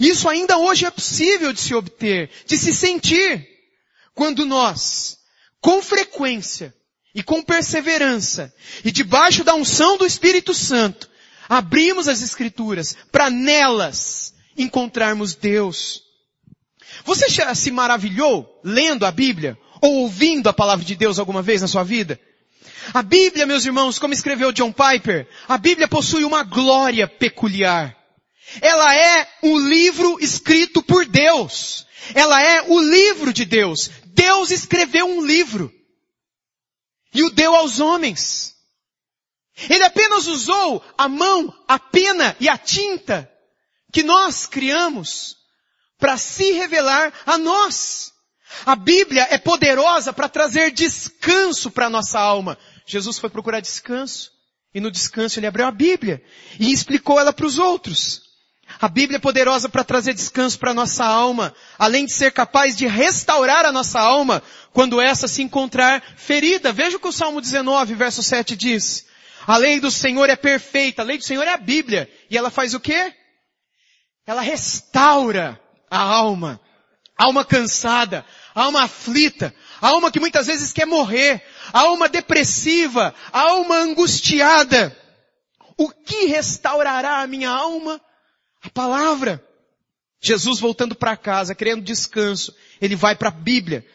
isso 0.00 0.28
ainda 0.28 0.56
hoje 0.58 0.86
é 0.86 0.90
possível 0.90 1.52
de 1.52 1.60
se 1.60 1.74
obter, 1.74 2.30
de 2.46 2.56
se 2.56 2.72
sentir, 2.72 3.46
quando 4.14 4.46
nós, 4.46 5.18
com 5.60 5.82
frequência 5.82 6.74
e 7.16 7.22
com 7.22 7.42
perseverança, 7.42 8.52
e 8.84 8.92
debaixo 8.92 9.42
da 9.42 9.54
unção 9.54 9.96
do 9.96 10.04
Espírito 10.04 10.52
Santo, 10.52 11.08
abrimos 11.48 12.08
as 12.08 12.20
Escrituras 12.20 12.94
para 13.10 13.30
nelas 13.30 14.34
encontrarmos 14.54 15.34
Deus. 15.34 16.02
Você 17.06 17.30
já 17.30 17.54
se 17.54 17.70
maravilhou 17.70 18.60
lendo 18.62 19.06
a 19.06 19.10
Bíblia 19.10 19.56
ou 19.80 20.02
ouvindo 20.02 20.50
a 20.50 20.52
palavra 20.52 20.84
de 20.84 20.94
Deus 20.94 21.18
alguma 21.18 21.40
vez 21.40 21.62
na 21.62 21.68
sua 21.68 21.82
vida? 21.82 22.20
A 22.92 23.02
Bíblia, 23.02 23.46
meus 23.46 23.64
irmãos, 23.64 23.98
como 23.98 24.12
escreveu 24.12 24.52
John 24.52 24.70
Piper, 24.70 25.26
a 25.48 25.56
Bíblia 25.56 25.88
possui 25.88 26.22
uma 26.22 26.42
glória 26.42 27.08
peculiar. 27.08 27.96
Ela 28.60 28.94
é 28.94 29.26
um 29.42 29.58
livro 29.58 30.18
escrito 30.20 30.82
por 30.82 31.06
Deus. 31.06 31.86
Ela 32.14 32.42
é 32.42 32.62
o 32.68 32.78
livro 32.78 33.32
de 33.32 33.46
Deus. 33.46 33.90
Deus 34.04 34.50
escreveu 34.50 35.06
um 35.06 35.24
livro. 35.24 35.72
E 37.16 37.22
o 37.24 37.30
deu 37.30 37.54
aos 37.54 37.80
homens. 37.80 38.54
Ele 39.70 39.82
apenas 39.84 40.26
usou 40.26 40.84
a 40.98 41.08
mão, 41.08 41.50
a 41.66 41.78
pena 41.78 42.36
e 42.38 42.46
a 42.46 42.58
tinta 42.58 43.30
que 43.90 44.02
nós 44.02 44.44
criamos 44.44 45.34
para 45.98 46.18
se 46.18 46.52
revelar 46.52 47.10
a 47.24 47.38
nós. 47.38 48.12
A 48.66 48.76
Bíblia 48.76 49.26
é 49.30 49.38
poderosa 49.38 50.12
para 50.12 50.28
trazer 50.28 50.70
descanso 50.70 51.70
para 51.70 51.86
a 51.86 51.90
nossa 51.90 52.20
alma. 52.20 52.58
Jesus 52.86 53.18
foi 53.18 53.30
procurar 53.30 53.60
descanso. 53.60 54.30
E 54.74 54.80
no 54.80 54.90
descanso 54.90 55.38
ele 55.38 55.46
abriu 55.46 55.64
a 55.64 55.70
Bíblia 55.70 56.22
e 56.60 56.70
explicou 56.70 57.18
ela 57.18 57.32
para 57.32 57.46
os 57.46 57.58
outros. 57.58 58.25
A 58.80 58.88
Bíblia 58.88 59.16
é 59.16 59.20
poderosa 59.20 59.68
para 59.68 59.84
trazer 59.84 60.12
descanso 60.12 60.58
para 60.58 60.72
a 60.72 60.74
nossa 60.74 61.04
alma, 61.04 61.54
além 61.78 62.04
de 62.04 62.12
ser 62.12 62.32
capaz 62.32 62.76
de 62.76 62.86
restaurar 62.86 63.64
a 63.64 63.72
nossa 63.72 64.00
alma 64.00 64.42
quando 64.72 65.00
essa 65.00 65.26
se 65.26 65.42
encontrar 65.42 66.02
ferida. 66.16 66.72
Veja 66.72 66.96
o 66.96 67.00
que 67.00 67.08
o 67.08 67.12
Salmo 67.12 67.40
19, 67.40 67.94
verso 67.94 68.22
7 68.22 68.54
diz. 68.54 69.06
A 69.46 69.56
lei 69.56 69.80
do 69.80 69.90
Senhor 69.90 70.28
é 70.28 70.36
perfeita, 70.36 71.02
a 71.02 71.04
lei 71.04 71.16
do 71.16 71.24
Senhor 71.24 71.46
é 71.46 71.52
a 71.52 71.56
Bíblia. 71.56 72.10
E 72.28 72.36
ela 72.36 72.50
faz 72.50 72.74
o 72.74 72.80
quê? 72.80 73.14
Ela 74.26 74.42
restaura 74.42 75.58
a 75.90 76.00
alma. 76.00 76.60
Alma 77.16 77.46
cansada, 77.46 78.26
alma 78.54 78.82
aflita, 78.82 79.54
alma 79.80 80.12
que 80.12 80.20
muitas 80.20 80.48
vezes 80.48 80.70
quer 80.70 80.84
morrer, 80.84 81.42
alma 81.72 82.10
depressiva, 82.10 83.14
alma 83.32 83.76
angustiada. 83.76 84.94
O 85.78 85.88
que 85.88 86.26
restaurará 86.26 87.22
a 87.22 87.26
minha 87.26 87.48
alma? 87.48 87.98
A 88.66 88.70
palavra. 88.70 89.42
Jesus 90.20 90.58
voltando 90.58 90.94
para 90.94 91.16
casa, 91.16 91.54
querendo 91.54 91.82
descanso, 91.82 92.54
ele 92.80 92.96
vai 92.96 93.14
para 93.14 93.28
a 93.28 93.32
Bíblia. 93.32 93.86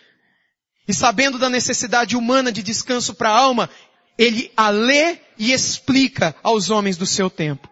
E 0.88 0.94
sabendo 0.94 1.38
da 1.38 1.50
necessidade 1.50 2.16
humana 2.16 2.52
de 2.52 2.64
descanso 2.64 3.14
para 3.14 3.30
a 3.30 3.38
alma, 3.38 3.70
ele 4.18 4.52
a 4.56 4.70
lê 4.70 5.18
e 5.38 5.52
explica 5.52 6.34
aos 6.42 6.70
homens 6.70 6.96
do 6.96 7.06
seu 7.06 7.30
tempo. 7.30 7.70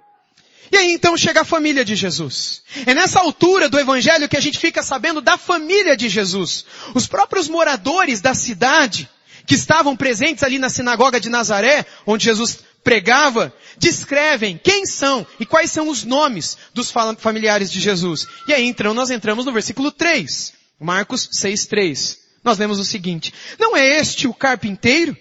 E 0.72 0.78
aí 0.78 0.92
então 0.92 1.16
chega 1.18 1.42
a 1.42 1.46
família 1.46 1.86
de 1.86 1.96
Jesus. 1.96 2.62
É 2.86 2.94
nessa 2.94 3.20
altura 3.20 3.70
do 3.70 3.80
evangelho 3.80 4.28
que 4.28 4.38
a 4.38 4.42
gente 4.42 4.60
fica 4.60 4.84
sabendo 4.84 5.22
da 5.22 5.38
família 5.38 5.96
de 5.96 6.10
Jesus. 6.10 6.66
Os 6.94 7.08
próprios 7.08 7.48
moradores 7.48 8.20
da 8.20 8.36
cidade, 8.36 9.10
que 9.46 9.56
estavam 9.56 9.96
presentes 9.96 10.44
ali 10.44 10.60
na 10.60 10.70
sinagoga 10.70 11.20
de 11.20 11.30
Nazaré, 11.30 11.86
onde 12.06 12.26
Jesus 12.26 12.60
pregava, 12.84 13.54
descrevem 13.78 14.60
quem 14.62 14.86
são 14.86 15.26
e 15.40 15.46
quais 15.46 15.72
são 15.72 15.90
os 15.90 16.04
nomes 16.04 16.58
dos 16.74 16.92
familiares 17.18 17.72
de 17.72 17.80
Jesus. 17.80 18.28
E 18.48 18.54
aí 18.54 18.66
então 18.66 18.94
nós 18.94 19.10
entramos 19.10 19.46
no 19.46 19.52
versículo 19.52 19.92
3, 19.92 20.54
Marcos 20.80 21.30
6, 21.32 21.66
3. 21.66 22.20
Nós 22.44 22.58
lemos 22.58 22.80
o 22.80 22.86
seguinte, 22.86 23.34
não 23.60 23.76
é 23.76 24.00
este 24.00 24.28
o 24.28 24.34
carpinteiro? 24.34 25.16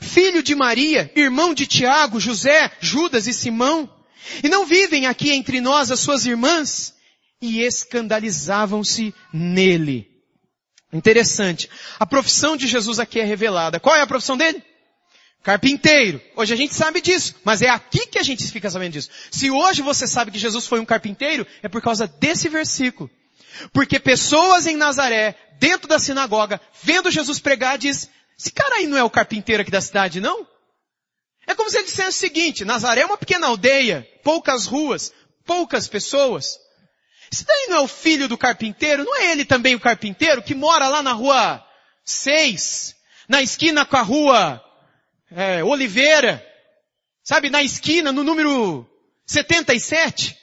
Filho 0.00 0.42
de 0.42 0.54
Maria, 0.54 1.10
irmão 1.14 1.54
de 1.54 1.66
Tiago, 1.66 2.18
José, 2.18 2.70
Judas 2.80 3.26
e 3.26 3.32
Simão? 3.32 3.88
E 4.42 4.48
não 4.48 4.66
vivem 4.66 5.06
aqui 5.06 5.30
entre 5.30 5.60
nós 5.60 5.90
as 5.90 6.00
suas 6.00 6.26
irmãs? 6.26 6.94
E 7.40 7.60
escandalizavam-se 7.60 9.14
nele. 9.32 10.08
Interessante. 10.92 11.70
A 11.98 12.06
profissão 12.06 12.56
de 12.56 12.66
Jesus 12.66 12.98
aqui 12.98 13.20
é 13.20 13.24
revelada. 13.24 13.78
Qual 13.78 13.94
é 13.94 14.00
a 14.00 14.06
profissão 14.06 14.36
dele? 14.36 14.62
Carpinteiro. 15.46 16.20
Hoje 16.34 16.52
a 16.52 16.56
gente 16.56 16.74
sabe 16.74 17.00
disso, 17.00 17.36
mas 17.44 17.62
é 17.62 17.68
aqui 17.68 18.04
que 18.08 18.18
a 18.18 18.22
gente 18.24 18.44
fica 18.50 18.68
sabendo 18.68 18.94
disso. 18.94 19.10
Se 19.30 19.48
hoje 19.48 19.80
você 19.80 20.04
sabe 20.04 20.32
que 20.32 20.40
Jesus 20.40 20.66
foi 20.66 20.80
um 20.80 20.84
carpinteiro, 20.84 21.46
é 21.62 21.68
por 21.68 21.80
causa 21.80 22.08
desse 22.08 22.48
versículo. 22.48 23.08
Porque 23.72 24.00
pessoas 24.00 24.66
em 24.66 24.74
Nazaré, 24.74 25.36
dentro 25.60 25.86
da 25.86 26.00
sinagoga, 26.00 26.60
vendo 26.82 27.12
Jesus 27.12 27.38
pregar, 27.38 27.78
diz, 27.78 28.10
esse 28.36 28.50
cara 28.50 28.78
aí 28.78 28.88
não 28.88 28.98
é 28.98 29.04
o 29.04 29.08
carpinteiro 29.08 29.62
aqui 29.62 29.70
da 29.70 29.80
cidade, 29.80 30.20
não? 30.20 30.44
É 31.46 31.54
como 31.54 31.70
se 31.70 31.76
ele 31.76 31.86
dissesse 31.86 32.08
o 32.08 32.12
seguinte, 32.12 32.64
Nazaré 32.64 33.02
é 33.02 33.06
uma 33.06 33.16
pequena 33.16 33.46
aldeia, 33.46 34.04
poucas 34.24 34.66
ruas, 34.66 35.12
poucas 35.44 35.86
pessoas. 35.86 36.58
Esse 37.32 37.44
daí 37.46 37.66
não 37.68 37.76
é 37.76 37.80
o 37.82 37.86
filho 37.86 38.26
do 38.26 38.36
carpinteiro? 38.36 39.04
Não 39.04 39.14
é 39.14 39.30
ele 39.30 39.44
também 39.44 39.76
o 39.76 39.80
carpinteiro 39.80 40.42
que 40.42 40.56
mora 40.56 40.88
lá 40.88 41.04
na 41.04 41.12
rua 41.12 41.64
6, 42.04 42.96
na 43.28 43.42
esquina 43.42 43.86
com 43.86 43.96
a 43.96 44.02
rua 44.02 44.65
é, 45.30 45.62
Oliveira, 45.64 46.44
sabe, 47.22 47.50
na 47.50 47.62
esquina, 47.62 48.12
no 48.12 48.22
número 48.22 48.86
77? 49.26 50.36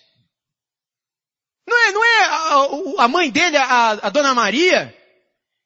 Não 1.68 1.88
é, 1.88 1.92
não 1.92 2.04
é 2.04 2.24
a, 2.24 3.04
a 3.06 3.08
mãe 3.08 3.32
dele, 3.32 3.58
a, 3.58 3.92
a 3.92 4.10
dona 4.10 4.34
Maria? 4.34 4.96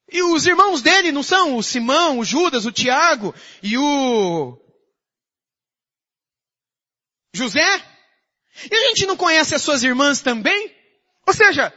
E 0.10 0.22
os 0.24 0.46
irmãos 0.46 0.82
dele 0.82 1.12
não 1.12 1.24
são 1.24 1.58
o 1.58 1.64
Simão, 1.64 2.20
o 2.20 2.26
Judas, 2.26 2.66
o 2.66 2.72
Tiago 2.72 3.34
e 3.62 3.78
o 3.78 4.58
José? 7.34 7.84
E 8.72 8.74
a 8.74 8.88
gente 8.88 9.06
não 9.06 9.18
conhece 9.18 9.54
as 9.54 9.62
suas 9.62 9.84
irmãs 9.84 10.22
também? 10.22 10.74
Ou 11.26 11.34
seja, 11.34 11.74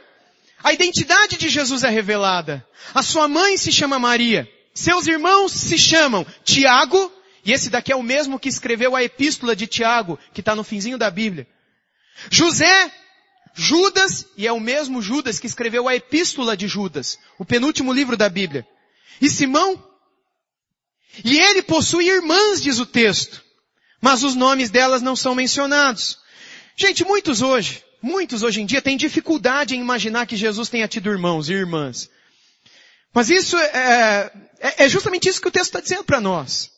a 0.63 0.71
identidade 0.71 1.37
de 1.37 1.49
Jesus 1.49 1.83
é 1.83 1.89
revelada. 1.89 2.65
A 2.93 3.03
sua 3.03 3.27
mãe 3.27 3.57
se 3.57 3.71
chama 3.71 3.99
Maria. 3.99 4.49
Seus 4.73 5.07
irmãos 5.07 5.51
se 5.51 5.77
chamam 5.77 6.25
Tiago, 6.43 7.11
e 7.43 7.51
esse 7.51 7.69
daqui 7.69 7.91
é 7.91 7.95
o 7.95 8.03
mesmo 8.03 8.39
que 8.39 8.49
escreveu 8.49 8.95
a 8.95 9.03
epístola 9.03 9.55
de 9.55 9.67
Tiago, 9.67 10.19
que 10.33 10.41
está 10.41 10.55
no 10.55 10.63
finzinho 10.63 10.97
da 10.97 11.09
Bíblia. 11.09 11.47
José 12.29 12.91
Judas, 13.53 14.25
e 14.37 14.47
é 14.47 14.51
o 14.51 14.59
mesmo 14.59 15.01
Judas 15.01 15.39
que 15.39 15.47
escreveu 15.47 15.87
a 15.87 15.95
Epístola 15.95 16.55
de 16.55 16.67
Judas, 16.67 17.19
o 17.37 17.45
penúltimo 17.45 17.91
livro 17.91 18.15
da 18.15 18.29
Bíblia. 18.29 18.65
E 19.19 19.29
Simão? 19.29 19.81
E 21.23 21.37
ele 21.37 21.61
possui 21.61 22.07
irmãs, 22.07 22.61
diz 22.61 22.79
o 22.79 22.85
texto, 22.85 23.43
mas 23.99 24.23
os 24.23 24.35
nomes 24.35 24.69
delas 24.69 25.01
não 25.01 25.15
são 25.15 25.35
mencionados. 25.35 26.17
Gente, 26.77 27.03
muitos 27.03 27.41
hoje, 27.41 27.83
muitos 28.01 28.41
hoje 28.41 28.61
em 28.61 28.65
dia 28.65 28.81
têm 28.81 28.95
dificuldade 28.95 29.75
em 29.75 29.81
imaginar 29.81 30.25
que 30.25 30.37
Jesus 30.37 30.69
tenha 30.69 30.87
tido 30.87 31.09
irmãos 31.09 31.49
e 31.49 31.53
irmãs. 31.53 32.09
Mas 33.13 33.29
isso 33.29 33.57
é, 33.57 34.31
é, 34.59 34.85
é 34.85 34.89
justamente 34.89 35.27
isso 35.27 35.41
que 35.41 35.49
o 35.49 35.51
texto 35.51 35.67
está 35.67 35.81
dizendo 35.81 36.05
para 36.05 36.21
nós. 36.21 36.71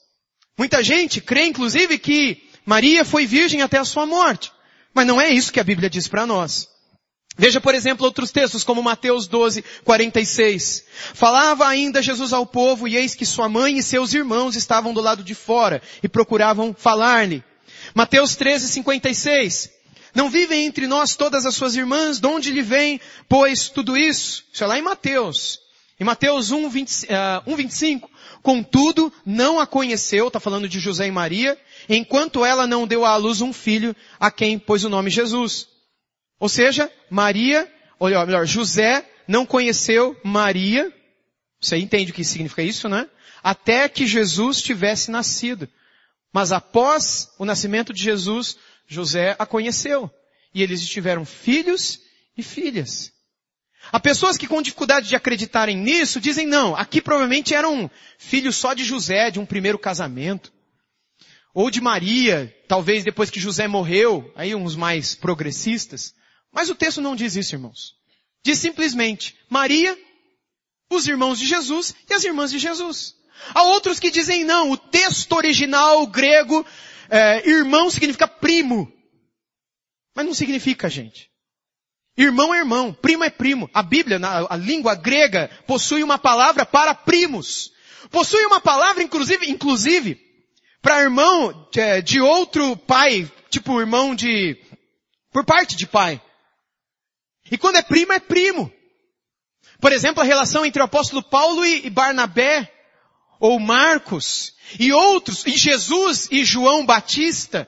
Muita 0.57 0.83
gente 0.83 1.19
crê, 1.19 1.45
inclusive, 1.45 1.97
que 1.97 2.43
Maria 2.65 3.03
foi 3.03 3.25
virgem 3.25 3.61
até 3.61 3.77
a 3.77 3.85
sua 3.85 4.05
morte. 4.05 4.51
Mas 4.93 5.07
não 5.07 5.19
é 5.19 5.29
isso 5.29 5.51
que 5.51 5.59
a 5.59 5.63
Bíblia 5.63 5.89
diz 5.89 6.07
para 6.07 6.25
nós. 6.25 6.69
Veja, 7.35 7.59
por 7.59 7.73
exemplo, 7.73 8.05
outros 8.05 8.31
textos, 8.31 8.63
como 8.63 8.83
Mateus 8.83 9.27
12, 9.27 9.63
46. 9.83 10.85
Falava 11.15 11.67
ainda 11.67 12.01
Jesus 12.01 12.31
ao 12.31 12.45
povo, 12.45 12.87
e 12.87 12.95
eis 12.95 13.15
que 13.15 13.25
sua 13.25 13.49
mãe 13.49 13.77
e 13.77 13.83
seus 13.83 14.13
irmãos 14.13 14.55
estavam 14.55 14.93
do 14.93 15.01
lado 15.01 15.23
de 15.23 15.33
fora, 15.33 15.81
e 16.03 16.07
procuravam 16.07 16.75
falar-lhe. 16.77 17.43
Mateus 17.95 18.35
13, 18.35 18.69
56. 18.69 19.71
Não 20.13 20.29
vivem 20.29 20.65
entre 20.65 20.85
nós 20.85 21.15
todas 21.15 21.43
as 21.45 21.55
suas 21.55 21.75
irmãs? 21.75 22.19
De 22.19 22.27
onde 22.27 22.51
lhe 22.51 22.61
vem, 22.61 23.01
pois, 23.27 23.69
tudo 23.69 23.97
isso? 23.97 24.43
Isso 24.53 24.63
é 24.63 24.67
lá 24.67 24.77
em 24.77 24.83
Mateus. 24.83 25.59
Em 25.99 26.03
Mateus 26.03 26.51
1, 26.51 26.69
20, 26.69 26.91
uh, 26.91 27.07
1 27.47 27.55
25. 27.55 28.11
Contudo, 28.43 29.12
não 29.25 29.58
a 29.58 29.65
conheceu, 29.65 30.27
está 30.27 30.38
falando 30.38 30.67
de 30.67 30.77
José 30.77 31.08
e 31.08 31.12
Maria, 31.12 31.58
enquanto 31.88 32.43
ela 32.43 32.67
não 32.67 32.86
deu 32.86 33.06
à 33.06 33.15
luz 33.15 33.39
um 33.39 33.53
filho 33.53 33.95
a 34.19 34.29
quem 34.29 34.60
pôs 34.60 34.84
o 34.84 34.89
nome 34.89 35.10
Jesus. 35.10 35.69
Ou 36.41 36.49
seja, 36.49 36.91
Maria, 37.10 37.71
ou 37.97 38.10
melhor, 38.10 38.45
José 38.45 39.10
não 39.25 39.45
conheceu 39.45 40.19
Maria, 40.25 40.91
você 41.62 41.77
entende 41.77 42.12
o 42.12 42.13
que 42.13 42.25
significa 42.25 42.62
isso, 42.62 42.89
né? 42.89 43.08
Até 43.41 43.88
que 43.88 44.06
Jesus 44.06 44.62
tivesse 44.62 45.10
nascido. 45.10 45.69
Mas 46.34 46.51
após 46.51 47.29
o 47.39 47.45
nascimento 47.45 47.93
de 47.93 48.03
Jesus, 48.03 48.58
José 48.86 49.38
a 49.39 49.45
conheceu. 49.45 50.12
E 50.53 50.62
eles 50.62 50.86
tiveram 50.86 51.23
filhos 51.23 52.01
e 52.38 52.43
filhas. 52.43 53.12
Há 53.91 53.99
pessoas 53.99 54.37
que 54.37 54.47
com 54.47 54.61
dificuldade 54.61 55.07
de 55.07 55.15
acreditarem 55.15 55.77
nisso 55.77 56.19
dizem 56.19 56.47
não, 56.47 56.75
aqui 56.75 57.01
provavelmente 57.01 57.53
eram 57.53 57.89
filhos 58.17 58.55
só 58.55 58.73
de 58.73 58.83
José, 58.83 59.29
de 59.29 59.39
um 59.39 59.45
primeiro 59.45 59.77
casamento. 59.77 60.51
Ou 61.53 61.69
de 61.69 61.79
Maria, 61.79 62.53
talvez 62.67 63.03
depois 63.03 63.29
que 63.29 63.39
José 63.39 63.67
morreu, 63.67 64.31
aí 64.35 64.55
uns 64.55 64.75
mais 64.75 65.13
progressistas. 65.13 66.13
Mas 66.51 66.69
o 66.69 66.75
texto 66.75 67.01
não 67.01 67.15
diz 67.15 67.35
isso, 67.35 67.53
irmãos. 67.53 67.93
Diz 68.43 68.57
simplesmente, 68.57 69.35
Maria, 69.49 69.97
os 70.89 71.07
irmãos 71.07 71.37
de 71.37 71.45
Jesus 71.45 71.93
e 72.09 72.13
as 72.13 72.23
irmãs 72.23 72.51
de 72.51 72.57
Jesus. 72.57 73.15
Há 73.53 73.63
outros 73.63 73.99
que 73.99 74.09
dizem 74.09 74.43
não, 74.43 74.71
o 74.71 74.77
texto 74.77 75.33
original 75.33 76.05
grego, 76.07 76.65
é, 77.09 77.47
irmão 77.47 77.89
significa 77.89 78.27
primo. 78.27 78.91
Mas 80.15 80.25
não 80.25 80.33
significa, 80.33 80.89
gente. 80.89 81.32
Irmão 82.15 82.54
é 82.54 82.60
irmão, 82.60 82.93
primo 82.93 83.23
é 83.23 83.30
primo. 83.30 83.69
A 83.73 83.82
Bíblia, 83.82 84.19
a 84.49 84.56
língua 84.56 84.93
grega, 84.93 85.49
possui 85.65 86.04
uma 86.04 86.19
palavra 86.19 86.65
para 86.65 86.93
primos. 86.93 87.71
Possui 88.12 88.45
uma 88.45 88.62
palavra, 88.62 89.02
inclusive, 89.02 89.49
inclusive, 89.49 90.21
para 90.82 91.02
irmão 91.02 91.67
de, 91.71 91.80
é, 91.80 92.02
de 92.02 92.21
outro 92.21 92.78
pai, 92.78 93.32
tipo 93.49 93.80
irmão 93.80 94.13
de, 94.13 94.58
por 95.32 95.43
parte 95.43 95.76
de 95.76 95.88
pai. 95.88 96.21
E 97.49 97.58
quando 97.58 97.78
é 97.78 97.82
primo, 97.82 98.13
é 98.13 98.19
primo. 98.19 98.71
Por 99.82 99.91
exemplo, 99.91 100.21
a 100.21 100.26
relação 100.26 100.63
entre 100.65 100.82
o 100.82 100.86
apóstolo 100.86 101.23
Paulo 101.23 101.65
e 101.65 101.89
Barnabé, 101.89 102.71
ou 103.39 103.60
Marcos, 103.60 104.54
e 104.80 104.93
outros, 104.93 105.45
e 105.45 105.58
Jesus 105.58 106.30
e 106.32 106.45
João 106.45 106.86
Batista. 106.86 107.67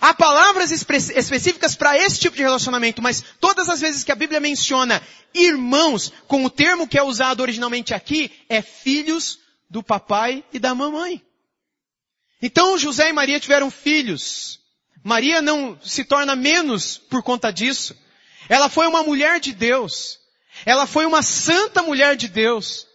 Há 0.00 0.14
palavras 0.14 0.70
específicas 0.70 1.74
para 1.74 1.96
esse 1.96 2.20
tipo 2.20 2.36
de 2.36 2.42
relacionamento, 2.42 3.02
mas 3.02 3.22
todas 3.40 3.68
as 3.68 3.80
vezes 3.80 4.04
que 4.04 4.12
a 4.12 4.16
Bíblia 4.16 4.40
menciona 4.40 5.02
irmãos, 5.34 6.12
com 6.26 6.44
o 6.44 6.50
termo 6.50 6.86
que 6.86 6.98
é 6.98 7.02
usado 7.02 7.40
originalmente 7.40 7.94
aqui, 7.94 8.30
é 8.48 8.62
filhos 8.62 9.38
do 9.68 9.82
papai 9.82 10.44
e 10.52 10.58
da 10.58 10.74
mamãe. 10.74 11.22
Então 12.40 12.78
José 12.78 13.10
e 13.10 13.12
Maria 13.12 13.40
tiveram 13.40 13.70
filhos. 13.70 14.60
Maria 15.02 15.40
não 15.40 15.78
se 15.82 16.04
torna 16.04 16.36
menos 16.36 16.98
por 16.98 17.22
conta 17.22 17.50
disso. 17.50 17.96
Ela 18.48 18.68
foi 18.68 18.86
uma 18.86 19.02
mulher 19.02 19.40
de 19.40 19.52
Deus. 19.52 20.18
Ela 20.64 20.86
foi 20.86 21.06
uma 21.06 21.22
santa 21.22 21.82
mulher 21.82 22.16
de 22.16 22.28
Deus. 22.28 22.86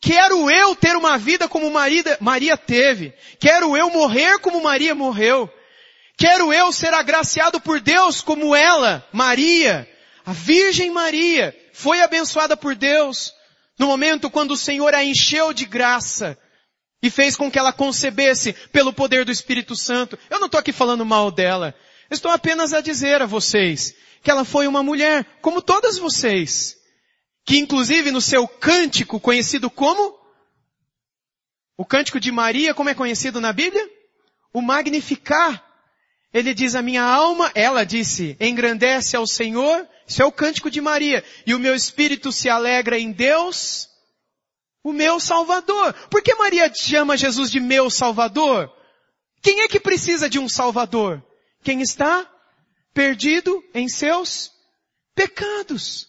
Quero 0.00 0.50
eu 0.50 0.74
ter 0.74 0.96
uma 0.96 1.18
vida 1.18 1.46
como 1.48 1.70
Maria, 1.70 2.56
teve. 2.56 3.12
Quero 3.38 3.76
eu 3.76 3.90
morrer 3.90 4.38
como 4.38 4.62
Maria 4.62 4.94
morreu. 4.94 5.52
Quero 6.20 6.52
eu 6.52 6.70
ser 6.70 6.92
agraciado 6.92 7.58
por 7.58 7.80
Deus 7.80 8.20
como 8.20 8.54
ela, 8.54 9.02
Maria, 9.10 9.88
a 10.22 10.34
Virgem 10.34 10.90
Maria, 10.90 11.58
foi 11.72 12.02
abençoada 12.02 12.54
por 12.58 12.74
Deus 12.74 13.32
No 13.78 13.86
momento 13.86 14.28
quando 14.28 14.50
o 14.50 14.56
Senhor 14.56 14.94
a 14.94 15.02
encheu 15.02 15.54
de 15.54 15.64
graça 15.64 16.38
e 17.02 17.08
fez 17.08 17.36
com 17.36 17.50
que 17.50 17.58
ela 17.58 17.72
concebesse 17.72 18.52
pelo 18.70 18.92
poder 18.92 19.24
do 19.24 19.32
Espírito 19.32 19.74
Santo. 19.74 20.18
Eu 20.28 20.38
não 20.38 20.44
estou 20.44 20.60
aqui 20.60 20.72
falando 20.72 21.06
mal 21.06 21.30
dela. 21.30 21.74
Estou 22.10 22.30
apenas 22.30 22.74
a 22.74 22.82
dizer 22.82 23.22
a 23.22 23.26
vocês 23.26 23.94
que 24.22 24.30
ela 24.30 24.44
foi 24.44 24.66
uma 24.66 24.82
mulher, 24.82 25.24
como 25.40 25.62
todas 25.62 25.96
vocês, 25.96 26.76
que 27.46 27.56
inclusive 27.56 28.10
no 28.10 28.20
seu 28.20 28.46
cântico 28.46 29.18
conhecido 29.18 29.70
como 29.70 30.14
o 31.78 31.86
cântico 31.86 32.20
de 32.20 32.30
Maria, 32.30 32.74
como 32.74 32.90
é 32.90 32.94
conhecido 32.94 33.40
na 33.40 33.54
Bíblia? 33.54 33.88
O 34.52 34.60
Magnificar. 34.60 35.69
Ele 36.32 36.54
diz, 36.54 36.74
a 36.74 36.82
minha 36.82 37.02
alma, 37.02 37.50
ela 37.54 37.84
disse, 37.84 38.36
engrandece 38.40 39.16
ao 39.16 39.26
Senhor, 39.26 39.86
isso 40.06 40.22
é 40.22 40.24
o 40.24 40.32
cântico 40.32 40.70
de 40.70 40.80
Maria, 40.80 41.24
e 41.44 41.54
o 41.54 41.58
meu 41.58 41.74
espírito 41.74 42.30
se 42.30 42.48
alegra 42.48 42.98
em 42.98 43.10
Deus, 43.10 43.88
o 44.82 44.92
meu 44.92 45.18
Salvador. 45.18 45.92
Por 46.08 46.22
que 46.22 46.34
Maria 46.34 46.72
chama 46.72 47.16
Jesus 47.16 47.50
de 47.50 47.58
meu 47.58 47.90
Salvador? 47.90 48.70
Quem 49.42 49.60
é 49.60 49.68
que 49.68 49.80
precisa 49.80 50.28
de 50.28 50.38
um 50.38 50.48
Salvador? 50.48 51.22
Quem 51.62 51.80
está 51.80 52.28
perdido 52.94 53.62
em 53.74 53.88
seus 53.88 54.50
pecados. 55.14 56.08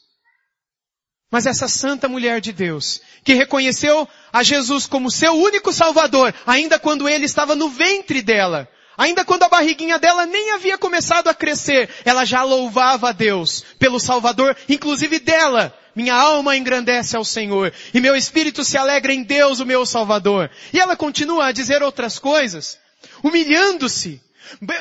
Mas 1.31 1.45
essa 1.45 1.67
santa 1.67 2.09
mulher 2.09 2.41
de 2.41 2.51
Deus, 2.51 3.01
que 3.23 3.33
reconheceu 3.33 4.07
a 4.33 4.43
Jesus 4.43 4.85
como 4.85 5.09
seu 5.09 5.33
único 5.33 5.71
Salvador, 5.71 6.33
ainda 6.45 6.77
quando 6.77 7.07
ele 7.07 7.25
estava 7.25 7.55
no 7.55 7.69
ventre 7.69 8.21
dela, 8.21 8.67
ainda 8.97 9.25
quando 9.25 9.43
a 9.43 9.49
barriguinha 9.49 9.97
dela 9.99 10.25
nem 10.25 10.51
havia 10.51 10.77
começado 10.77 11.27
a 11.27 11.33
crescer, 11.33 11.89
ela 12.05 12.25
já 12.25 12.43
louvava 12.43 13.09
a 13.09 13.11
Deus 13.11 13.63
pelo 13.79 13.99
Salvador, 13.99 14.55
inclusive 14.67 15.19
dela. 15.19 15.75
Minha 15.95 16.15
alma 16.15 16.55
engrandece 16.55 17.17
ao 17.17 17.25
Senhor 17.25 17.73
e 17.93 17.99
meu 17.99 18.15
espírito 18.15 18.63
se 18.63 18.77
alegra 18.77 19.13
em 19.13 19.23
Deus, 19.23 19.59
o 19.59 19.65
meu 19.65 19.85
Salvador. 19.85 20.49
E 20.71 20.79
ela 20.79 20.95
continua 20.95 21.47
a 21.47 21.51
dizer 21.51 21.83
outras 21.83 22.17
coisas, 22.17 22.79
humilhando-se, 23.21 24.21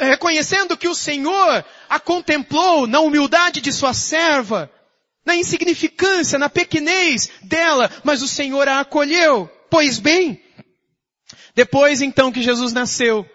reconhecendo 0.01 0.77
que 0.77 0.89
o 0.89 0.95
Senhor 0.95 1.65
a 1.89 1.99
contemplou 1.99 2.87
na 2.87 3.01
humildade 3.01 3.61
de 3.61 3.73
sua 3.73 3.93
serva, 3.93 4.71
na 5.25 5.37
insignificância, 5.37 6.39
na 6.39 6.49
pequenez 6.49 7.29
dela, 7.43 7.91
mas 8.05 8.23
o 8.23 8.29
Senhor 8.29 8.69
a 8.69 8.81
acolheu. 8.81 9.51
Pois 9.69 9.99
bem, 9.99 10.43
depois 11.55 12.01
então 12.01 12.33
que 12.33 12.43
Jesus 12.43 12.73
nasceu, 12.73 13.29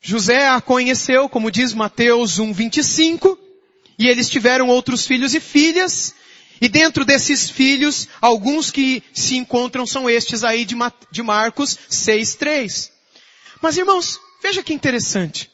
José 0.00 0.48
a 0.48 0.60
conheceu, 0.60 1.28
como 1.28 1.50
diz 1.50 1.72
Mateus 1.72 2.38
1:25, 2.38 3.36
e 3.98 4.06
eles 4.08 4.30
tiveram 4.30 4.68
outros 4.68 5.06
filhos 5.06 5.34
e 5.34 5.40
filhas, 5.40 6.14
e 6.60 6.68
dentro 6.68 7.04
desses 7.04 7.50
filhos, 7.50 8.08
alguns 8.20 8.70
que 8.70 9.02
se 9.12 9.36
encontram 9.36 9.86
são 9.86 10.08
estes 10.08 10.44
aí 10.44 10.64
de, 10.64 10.76
de 11.10 11.22
Marcos 11.22 11.76
6:3. 11.90 12.90
Mas 13.60 13.76
irmãos, 13.76 14.20
veja 14.42 14.62
que 14.62 14.72
interessante. 14.72 15.50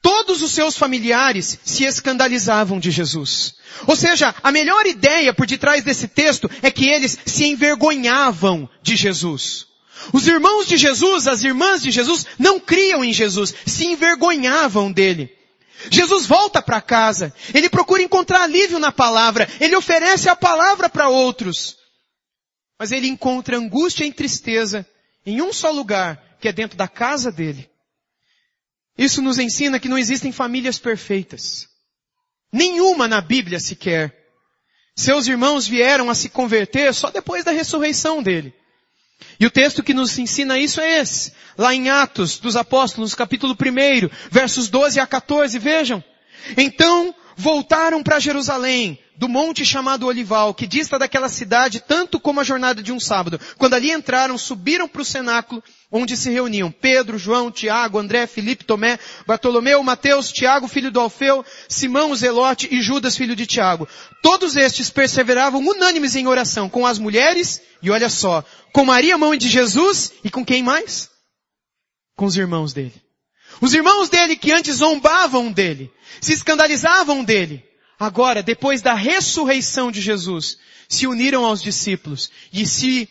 Todos 0.00 0.42
os 0.42 0.52
seus 0.52 0.76
familiares 0.76 1.58
se 1.64 1.84
escandalizavam 1.84 2.78
de 2.78 2.90
Jesus. 2.90 3.54
Ou 3.86 3.96
seja, 3.96 4.34
a 4.42 4.52
melhor 4.52 4.86
ideia 4.86 5.34
por 5.34 5.46
detrás 5.46 5.84
desse 5.84 6.08
texto 6.08 6.50
é 6.62 6.70
que 6.70 6.88
eles 6.88 7.18
se 7.26 7.44
envergonhavam 7.44 8.68
de 8.82 8.96
Jesus. 8.96 9.67
Os 10.12 10.26
irmãos 10.26 10.66
de 10.66 10.76
Jesus, 10.76 11.26
as 11.26 11.42
irmãs 11.42 11.82
de 11.82 11.90
Jesus, 11.90 12.26
não 12.38 12.58
criam 12.58 13.04
em 13.04 13.12
Jesus, 13.12 13.54
se 13.66 13.86
envergonhavam 13.86 14.90
dele. 14.90 15.36
Jesus 15.90 16.26
volta 16.26 16.60
para 16.60 16.80
casa, 16.80 17.32
ele 17.54 17.68
procura 17.68 18.02
encontrar 18.02 18.42
alívio 18.42 18.78
na 18.78 18.90
palavra, 18.90 19.48
ele 19.60 19.76
oferece 19.76 20.28
a 20.28 20.34
palavra 20.34 20.88
para 20.88 21.08
outros. 21.08 21.76
Mas 22.78 22.90
ele 22.90 23.08
encontra 23.08 23.56
angústia 23.56 24.04
e 24.04 24.12
tristeza 24.12 24.86
em 25.24 25.40
um 25.40 25.52
só 25.52 25.70
lugar, 25.70 26.36
que 26.40 26.48
é 26.48 26.52
dentro 26.52 26.76
da 26.76 26.88
casa 26.88 27.30
dele. 27.30 27.68
Isso 28.96 29.22
nos 29.22 29.38
ensina 29.38 29.78
que 29.78 29.88
não 29.88 29.98
existem 29.98 30.32
famílias 30.32 30.78
perfeitas. 30.78 31.68
Nenhuma 32.52 33.06
na 33.06 33.20
Bíblia 33.20 33.60
sequer. 33.60 34.16
Seus 34.96 35.28
irmãos 35.28 35.66
vieram 35.68 36.10
a 36.10 36.14
se 36.14 36.28
converter 36.28 36.92
só 36.92 37.10
depois 37.10 37.44
da 37.44 37.52
ressurreição 37.52 38.22
dele. 38.22 38.52
E 39.40 39.46
o 39.46 39.50
texto 39.50 39.82
que 39.82 39.94
nos 39.94 40.18
ensina 40.18 40.58
isso 40.58 40.80
é 40.80 41.00
esse, 41.00 41.32
lá 41.56 41.74
em 41.74 41.88
Atos 41.88 42.38
dos 42.38 42.56
Apóstolos, 42.56 43.14
capítulo 43.14 43.54
1, 43.54 44.08
versos 44.30 44.68
12 44.68 45.00
a 45.00 45.06
14, 45.06 45.58
vejam. 45.58 46.02
Então 46.56 47.14
voltaram 47.38 48.02
para 48.02 48.18
Jerusalém, 48.18 48.98
do 49.16 49.28
monte 49.28 49.64
chamado 49.64 50.06
Olival, 50.06 50.52
que 50.52 50.66
dista 50.66 50.98
daquela 50.98 51.28
cidade 51.28 51.80
tanto 51.80 52.18
como 52.18 52.40
a 52.40 52.44
jornada 52.44 52.82
de 52.82 52.92
um 52.92 52.98
sábado. 52.98 53.40
Quando 53.56 53.74
ali 53.74 53.92
entraram, 53.92 54.36
subiram 54.36 54.88
para 54.88 55.02
o 55.02 55.04
cenáculo, 55.04 55.62
onde 55.90 56.16
se 56.16 56.30
reuniam 56.30 56.70
Pedro, 56.70 57.16
João, 57.16 57.50
Tiago, 57.50 57.98
André, 57.98 58.26
Filipe, 58.26 58.64
Tomé, 58.64 58.98
Bartolomeu, 59.24 59.80
Mateus, 59.84 60.32
Tiago, 60.32 60.66
filho 60.66 60.90
do 60.90 60.98
Alfeu, 60.98 61.44
Simão, 61.68 62.14
Zelote 62.14 62.68
e 62.72 62.82
Judas, 62.82 63.16
filho 63.16 63.36
de 63.36 63.46
Tiago. 63.46 63.88
Todos 64.20 64.56
estes 64.56 64.90
perseveravam 64.90 65.64
unânimes 65.64 66.16
em 66.16 66.26
oração 66.26 66.68
com 66.68 66.84
as 66.84 66.98
mulheres, 66.98 67.62
e 67.80 67.88
olha 67.88 68.08
só, 68.08 68.44
com 68.72 68.84
Maria, 68.84 69.16
mãe 69.16 69.38
de 69.38 69.48
Jesus, 69.48 70.12
e 70.24 70.30
com 70.30 70.44
quem 70.44 70.60
mais? 70.60 71.08
Com 72.16 72.26
os 72.26 72.36
irmãos 72.36 72.72
dele. 72.72 73.07
Os 73.60 73.74
irmãos 73.74 74.08
dele 74.08 74.36
que 74.36 74.52
antes 74.52 74.76
zombavam 74.76 75.50
dele, 75.50 75.90
se 76.20 76.32
escandalizavam 76.32 77.24
dele, 77.24 77.64
agora, 77.98 78.42
depois 78.42 78.80
da 78.82 78.94
ressurreição 78.94 79.90
de 79.90 80.00
Jesus, 80.00 80.58
se 80.88 81.06
uniram 81.06 81.44
aos 81.44 81.62
discípulos 81.62 82.30
e 82.52 82.66
se 82.66 83.08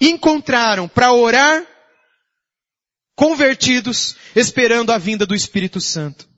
encontraram 0.00 0.88
para 0.88 1.12
orar 1.12 1.64
convertidos, 3.14 4.16
esperando 4.34 4.90
a 4.90 4.98
vinda 4.98 5.24
do 5.24 5.34
Espírito 5.34 5.80
Santo. 5.80 6.28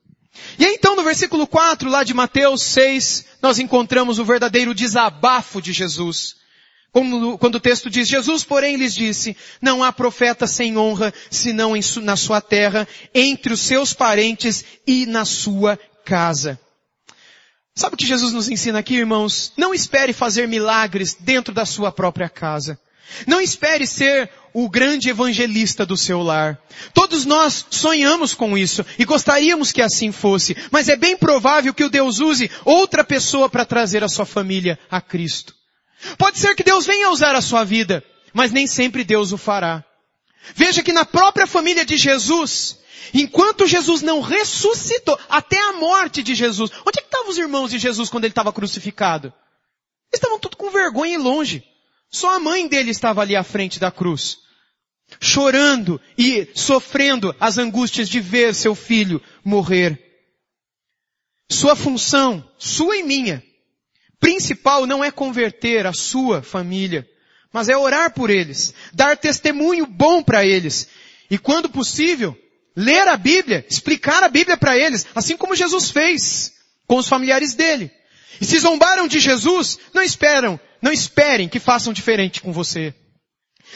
E 0.59 0.65
aí, 0.65 0.75
então 0.75 0.95
no 0.95 1.03
versículo 1.03 1.47
4 1.47 1.89
lá 1.89 2.05
de 2.05 2.13
Mateus 2.13 2.63
6, 2.63 3.25
nós 3.41 3.59
encontramos 3.59 4.19
o 4.19 4.25
verdadeiro 4.25 4.75
desabafo 4.75 5.63
de 5.63 5.73
Jesus. 5.73 6.37
Quando, 6.97 7.37
quando 7.37 7.55
o 7.57 7.61
texto 7.61 7.91
diz, 7.91 8.09
Jesus 8.09 8.43
porém 8.43 8.77
lhes 8.77 8.95
disse, 8.95 9.37
não 9.61 9.85
há 9.85 9.93
profeta 9.93 10.47
sem 10.47 10.79
honra, 10.79 11.13
senão 11.31 11.79
su, 11.83 12.01
na 12.01 12.17
sua 12.17 12.41
terra, 12.41 12.89
entre 13.15 13.53
os 13.53 13.61
seus 13.61 13.93
parentes 13.93 14.65
e 14.87 15.05
na 15.05 15.27
sua 15.27 15.79
casa. 16.07 16.59
Sabe 17.75 17.97
o 17.97 17.99
que 17.99 18.07
Jesus 18.07 18.33
nos 18.33 18.49
ensina 18.49 18.79
aqui, 18.79 18.95
irmãos? 18.95 19.53
Não 19.59 19.75
espere 19.75 20.15
fazer 20.15 20.49
milagres 20.49 21.15
dentro 21.21 21.53
da 21.53 21.67
sua 21.67 21.93
própria 21.93 22.31
casa. 22.31 22.81
Não 23.27 23.43
espere 23.43 23.87
ser 23.87 24.31
o 24.55 24.67
grande 24.67 25.11
evangelista 25.11 25.85
do 25.85 25.99
seu 25.99 26.23
lar. 26.23 26.59
Todos 26.95 27.27
nós 27.27 27.67
sonhamos 27.69 28.33
com 28.33 28.57
isso 28.57 28.83
e 28.99 29.05
gostaríamos 29.05 29.71
que 29.71 29.83
assim 29.83 30.13
fosse, 30.13 30.57
mas 30.71 30.89
é 30.89 30.97
bem 30.97 31.15
provável 31.15 31.75
que 31.75 31.85
o 31.85 31.91
Deus 31.91 32.21
use 32.21 32.51
outra 32.65 33.05
pessoa 33.05 33.51
para 33.51 33.67
trazer 33.67 34.03
a 34.03 34.09
sua 34.09 34.25
família 34.25 34.79
a 34.91 34.99
Cristo. 34.99 35.55
Pode 36.19 36.39
ser 36.39 36.55
que 36.55 36.63
Deus 36.63 36.87
venha 36.87 37.11
usar 37.11 37.35
a 37.35 37.41
sua 37.41 37.65
vida, 37.65 38.05
mas 38.33 38.53
nem 38.53 38.67
sempre 38.67 39.05
Deus 39.05 39.33
o 39.33 39.39
fará. 39.39 39.85
Veja 40.55 40.83
que 40.83 40.93
na 40.93 41.05
própria 41.05 41.47
família 41.47 41.85
de 41.85 41.97
Jesus, 41.97 42.79
enquanto 43.13 43.67
Jesus 43.67 44.03
não 44.03 44.21
ressuscitou, 44.21 45.19
até 45.29 45.59
a 45.59 45.73
morte 45.73 46.23
de 46.23 46.35
Jesus, 46.35 46.71
onde 46.87 46.99
é 46.99 47.03
que 47.03 47.09
estavam 47.09 47.31
os 47.31 47.39
irmãos 47.39 47.71
de 47.71 47.79
Jesus 47.79 48.09
quando 48.09 48.25
ele 48.25 48.33
estava 48.33 48.53
crucificado? 48.53 49.29
Eles 50.13 50.23
estavam 50.23 50.39
tudo 50.39 50.57
com 50.57 50.71
vergonha 50.71 51.15
e 51.15 51.19
longe. 51.19 51.65
Só 52.11 52.37
a 52.37 52.39
mãe 52.39 52.69
dele 52.69 52.91
estava 52.91 53.21
ali 53.21 53.35
à 53.35 53.43
frente 53.43 53.81
da 53.81 53.91
cruz, 53.91 54.39
chorando 55.21 56.01
e 56.17 56.49
sofrendo 56.55 57.35
as 57.41 57.59
angústias 57.59 58.09
de 58.09 58.21
ver 58.21 58.55
seu 58.55 58.75
filho 58.75 59.21
morrer. 59.45 60.03
Sua 61.51 61.77
função, 61.77 62.49
sua 62.59 62.97
e 62.97 63.03
minha, 63.03 63.43
principal 64.21 64.87
não 64.87 65.05
é 65.05 65.11
converter 65.11 65.87
a 65.87 65.93
sua 65.93 66.43
família, 66.43 67.09
mas 67.53 67.69
é 67.69 67.77
orar 67.77 68.13
por 68.13 68.31
eles, 68.31 68.75
dar 68.93 69.17
testemunho 69.17 69.87
bom 69.87 70.23
para 70.23 70.45
eles. 70.45 70.89
E 71.31 71.39
quando 71.39 71.69
possível, 71.69 72.37
ler 72.77 73.09
a 73.09 73.17
Bíblia, 73.17 73.65
explicar 73.69 74.23
a 74.23 74.29
Bíblia 74.29 74.57
para 74.57 74.77
eles, 74.77 75.07
assim 75.15 75.37
como 75.37 75.57
Jesus 75.57 75.91
fez 75.91 76.53
com 76.87 76.97
os 76.97 77.09
familiares 77.09 77.55
dele. 77.55 77.91
E 78.41 78.45
se 78.45 78.59
zombaram 78.59 79.09
de 79.09 79.19
Jesus, 79.19 79.79
não 79.95 80.03
esperam, 80.03 80.61
não 80.83 80.93
esperem 80.93 81.49
que 81.49 81.59
façam 81.59 81.93
diferente 81.93 82.43
com 82.43 82.53
você. 82.53 82.95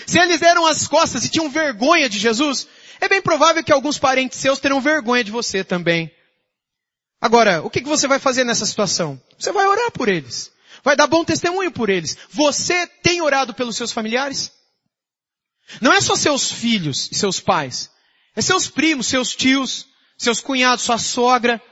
Se 0.06 0.18
eles 0.18 0.40
deram 0.40 0.66
as 0.66 0.86
costas 0.86 1.24
e 1.24 1.28
tinham 1.28 1.50
vergonha 1.50 2.08
de 2.08 2.18
Jesus, 2.18 2.66
é 3.00 3.08
bem 3.08 3.22
provável 3.22 3.64
que 3.64 3.72
alguns 3.72 3.98
parentes 3.98 4.38
seus 4.38 4.60
terão 4.60 4.80
vergonha 4.80 5.24
de 5.24 5.30
você 5.30 5.64
também. 5.64 6.10
Agora, 7.20 7.62
o 7.62 7.68
que 7.68 7.82
você 7.82 8.08
vai 8.08 8.18
fazer 8.18 8.44
nessa 8.44 8.64
situação? 8.64 9.20
Você 9.38 9.52
vai 9.52 9.66
orar 9.66 9.90
por 9.92 10.08
eles. 10.08 10.50
Vai 10.82 10.96
dar 10.96 11.06
bom 11.06 11.24
testemunho 11.24 11.70
por 11.70 11.90
eles. 11.90 12.16
Você 12.30 12.86
tem 12.86 13.20
orado 13.20 13.52
pelos 13.52 13.76
seus 13.76 13.92
familiares? 13.92 14.50
Não 15.80 15.92
é 15.92 16.00
só 16.00 16.16
seus 16.16 16.50
filhos 16.50 17.10
e 17.12 17.14
seus 17.14 17.38
pais. 17.38 17.90
É 18.34 18.40
seus 18.40 18.68
primos, 18.68 19.06
seus 19.06 19.34
tios, 19.36 19.86
seus 20.16 20.40
cunhados, 20.40 20.84
sua 20.84 20.96
sogra. 20.96 21.62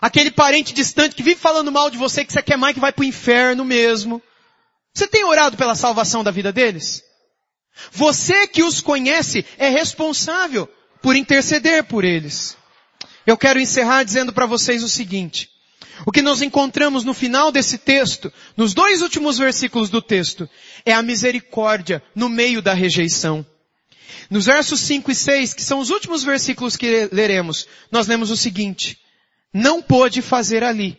Aquele 0.00 0.30
parente 0.30 0.74
distante 0.74 1.16
que 1.16 1.22
vive 1.22 1.40
falando 1.40 1.72
mal 1.72 1.90
de 1.90 1.96
você, 1.96 2.24
que 2.24 2.32
você 2.32 2.42
quer 2.42 2.58
mais 2.58 2.74
que 2.74 2.80
vai 2.80 2.92
pro 2.92 3.04
inferno 3.04 3.64
mesmo. 3.64 4.22
Você 4.92 5.06
tem 5.06 5.24
orado 5.24 5.56
pela 5.56 5.74
salvação 5.74 6.22
da 6.22 6.30
vida 6.30 6.52
deles? 6.52 7.02
Você 7.92 8.46
que 8.46 8.62
os 8.62 8.80
conhece 8.80 9.44
é 9.56 9.68
responsável 9.68 10.68
por 11.00 11.16
interceder 11.16 11.84
por 11.84 12.04
eles. 12.04 12.56
Eu 13.26 13.36
quero 13.36 13.60
encerrar 13.60 14.04
dizendo 14.04 14.32
para 14.32 14.46
vocês 14.46 14.82
o 14.82 14.88
seguinte. 14.88 15.50
O 16.04 16.12
que 16.12 16.22
nós 16.22 16.42
encontramos 16.42 17.04
no 17.04 17.14
final 17.14 17.50
desse 17.50 17.78
texto, 17.78 18.32
nos 18.56 18.74
dois 18.74 19.02
últimos 19.02 19.38
versículos 19.38 19.88
do 19.88 20.02
texto, 20.02 20.48
é 20.84 20.92
a 20.92 21.02
misericórdia 21.02 22.02
no 22.14 22.28
meio 22.28 22.60
da 22.60 22.74
rejeição. 22.74 23.44
Nos 24.30 24.46
versos 24.46 24.80
5 24.80 25.10
e 25.10 25.14
6, 25.14 25.54
que 25.54 25.62
são 25.62 25.78
os 25.78 25.90
últimos 25.90 26.22
versículos 26.22 26.76
que 26.76 27.08
leremos, 27.12 27.66
nós 27.90 28.06
lemos 28.06 28.30
o 28.30 28.36
seguinte. 28.36 28.98
Não 29.52 29.80
pôde 29.80 30.20
fazer 30.20 30.62
ali 30.62 30.98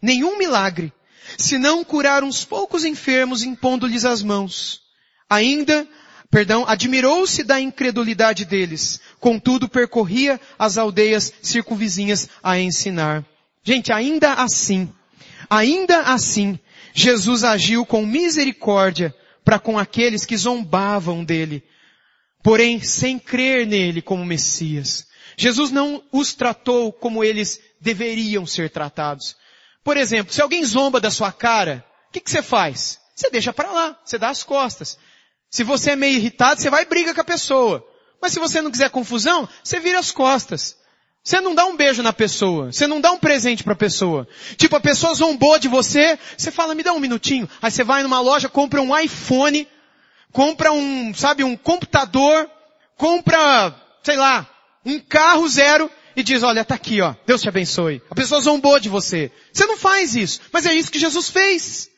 nenhum 0.00 0.38
milagre, 0.38 0.92
senão 1.36 1.84
curar 1.84 2.22
uns 2.22 2.44
poucos 2.44 2.84
enfermos 2.84 3.42
impondo-lhes 3.42 4.04
as 4.04 4.22
mãos. 4.22 4.80
Ainda, 5.28 5.86
perdão, 6.30 6.64
admirou-se 6.66 7.42
da 7.42 7.60
incredulidade 7.60 8.44
deles, 8.44 9.00
contudo 9.20 9.68
percorria 9.68 10.40
as 10.58 10.78
aldeias 10.78 11.32
circunvizinhas 11.42 12.28
a 12.42 12.58
ensinar. 12.58 13.24
Gente, 13.62 13.92
ainda 13.92 14.34
assim, 14.34 14.92
ainda 15.48 16.00
assim, 16.02 16.58
Jesus 16.94 17.44
agiu 17.44 17.84
com 17.84 18.04
misericórdia 18.06 19.14
para 19.44 19.58
com 19.58 19.78
aqueles 19.78 20.24
que 20.24 20.36
zombavam 20.36 21.24
dele, 21.24 21.62
porém 22.42 22.80
sem 22.80 23.18
crer 23.18 23.66
nele 23.66 24.02
como 24.02 24.24
Messias. 24.24 25.06
Jesus 25.36 25.70
não 25.70 26.02
os 26.12 26.34
tratou 26.34 26.92
como 26.92 27.22
eles 27.22 27.60
deveriam 27.80 28.44
ser 28.44 28.70
tratados. 28.70 29.36
Por 29.84 29.96
exemplo, 29.96 30.32
se 30.32 30.42
alguém 30.42 30.64
zomba 30.64 31.00
da 31.00 31.10
sua 31.10 31.32
cara, 31.32 31.84
o 32.08 32.12
que, 32.12 32.20
que 32.20 32.30
você 32.30 32.42
faz? 32.42 32.98
Você 33.14 33.30
deixa 33.30 33.52
para 33.52 33.70
lá, 33.70 33.98
você 34.04 34.18
dá 34.18 34.30
as 34.30 34.42
costas. 34.42 34.98
Se 35.50 35.64
você 35.64 35.92
é 35.92 35.96
meio 35.96 36.16
irritado, 36.16 36.60
você 36.60 36.68
vai 36.68 36.82
e 36.82 36.86
briga 36.86 37.14
com 37.14 37.20
a 37.20 37.24
pessoa. 37.24 37.86
Mas 38.20 38.32
se 38.32 38.38
você 38.38 38.60
não 38.60 38.70
quiser 38.70 38.90
confusão, 38.90 39.48
você 39.62 39.78
vira 39.78 39.98
as 39.98 40.10
costas. 40.10 40.76
Você 41.22 41.40
não 41.40 41.54
dá 41.54 41.66
um 41.66 41.76
beijo 41.76 42.02
na 42.02 42.12
pessoa. 42.12 42.72
Você 42.72 42.86
não 42.86 43.00
dá 43.00 43.12
um 43.12 43.18
presente 43.18 43.62
para 43.62 43.74
a 43.74 43.76
pessoa. 43.76 44.26
Tipo, 44.56 44.76
a 44.76 44.80
pessoa 44.80 45.14
zombou 45.14 45.58
de 45.58 45.68
você, 45.68 46.18
você 46.36 46.50
fala, 46.50 46.74
me 46.74 46.82
dá 46.82 46.92
um 46.92 47.00
minutinho. 47.00 47.48
Aí 47.60 47.70
você 47.70 47.84
vai 47.84 48.02
numa 48.02 48.20
loja, 48.20 48.48
compra 48.48 48.80
um 48.80 48.98
iPhone, 48.98 49.68
compra 50.32 50.72
um, 50.72 51.12
sabe, 51.14 51.44
um 51.44 51.56
computador, 51.56 52.50
compra, 52.96 53.74
sei 54.02 54.16
lá, 54.16 54.48
um 54.84 54.98
carro 54.98 55.48
zero 55.48 55.90
e 56.16 56.22
diz, 56.22 56.42
olha, 56.42 56.64
tá 56.64 56.74
aqui, 56.74 57.00
ó, 57.00 57.14
Deus 57.26 57.42
te 57.42 57.48
abençoe. 57.48 58.02
A 58.10 58.14
pessoa 58.14 58.40
zombou 58.40 58.80
de 58.80 58.88
você. 58.88 59.30
Você 59.52 59.66
não 59.66 59.76
faz 59.76 60.16
isso, 60.16 60.40
mas 60.50 60.66
é 60.66 60.74
isso 60.74 60.90
que 60.90 60.98
Jesus 60.98 61.28
fez. 61.28 61.90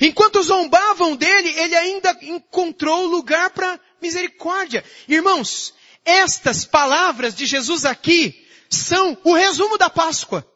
Enquanto 0.00 0.42
zombavam 0.42 1.16
dele, 1.16 1.48
ele 1.48 1.74
ainda 1.74 2.16
encontrou 2.22 3.06
lugar 3.06 3.50
para 3.50 3.80
misericórdia. 4.00 4.84
Irmãos, 5.08 5.74
estas 6.04 6.64
palavras 6.64 7.34
de 7.34 7.46
Jesus 7.46 7.84
aqui 7.84 8.46
são 8.68 9.18
o 9.24 9.34
resumo 9.34 9.76
da 9.76 9.90
Páscoa. 9.90 10.46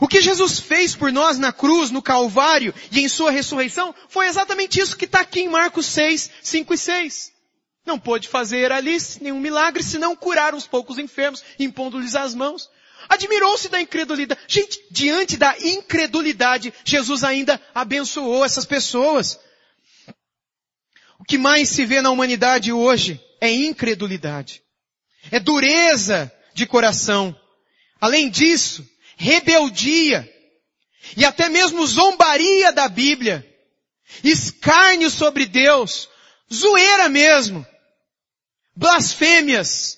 O 0.00 0.08
que 0.08 0.20
Jesus 0.20 0.58
fez 0.58 0.94
por 0.94 1.12
nós 1.12 1.38
na 1.38 1.52
cruz, 1.52 1.90
no 1.90 2.02
Calvário 2.02 2.74
e 2.90 3.00
em 3.00 3.08
sua 3.08 3.30
ressurreição 3.30 3.94
foi 4.08 4.26
exatamente 4.26 4.80
isso 4.80 4.96
que 4.96 5.04
está 5.04 5.20
aqui 5.20 5.40
em 5.40 5.48
Marcos 5.48 5.86
6, 5.86 6.30
5 6.42 6.74
e 6.74 6.78
6. 6.78 7.32
Não 7.86 7.98
pôde 7.98 8.28
fazer 8.28 8.72
ali 8.72 8.96
nenhum 9.20 9.38
milagre, 9.38 9.82
senão 9.82 10.16
curar 10.16 10.54
uns 10.54 10.66
poucos 10.66 10.98
enfermos, 10.98 11.44
impondo-lhes 11.58 12.16
as 12.16 12.34
mãos. 12.34 12.70
Admirou-se 13.08 13.68
da 13.68 13.80
incredulidade. 13.80 14.40
Gente, 14.48 14.82
diante 14.90 15.36
da 15.36 15.54
incredulidade, 15.60 16.72
Jesus 16.82 17.22
ainda 17.22 17.60
abençoou 17.74 18.44
essas 18.44 18.64
pessoas. 18.64 19.38
O 21.24 21.26
que 21.26 21.38
mais 21.38 21.70
se 21.70 21.86
vê 21.86 22.02
na 22.02 22.10
humanidade 22.10 22.70
hoje 22.70 23.18
é 23.40 23.50
incredulidade. 23.50 24.62
É 25.30 25.40
dureza 25.40 26.30
de 26.52 26.66
coração. 26.66 27.34
Além 27.98 28.28
disso, 28.28 28.86
rebeldia. 29.16 30.30
E 31.16 31.24
até 31.24 31.48
mesmo 31.48 31.86
zombaria 31.86 32.72
da 32.72 32.90
Bíblia. 32.90 33.42
Escárnio 34.22 35.08
sobre 35.08 35.46
Deus. 35.46 36.10
Zoeira 36.52 37.08
mesmo 37.08 37.66
blasfêmias. 38.76 39.96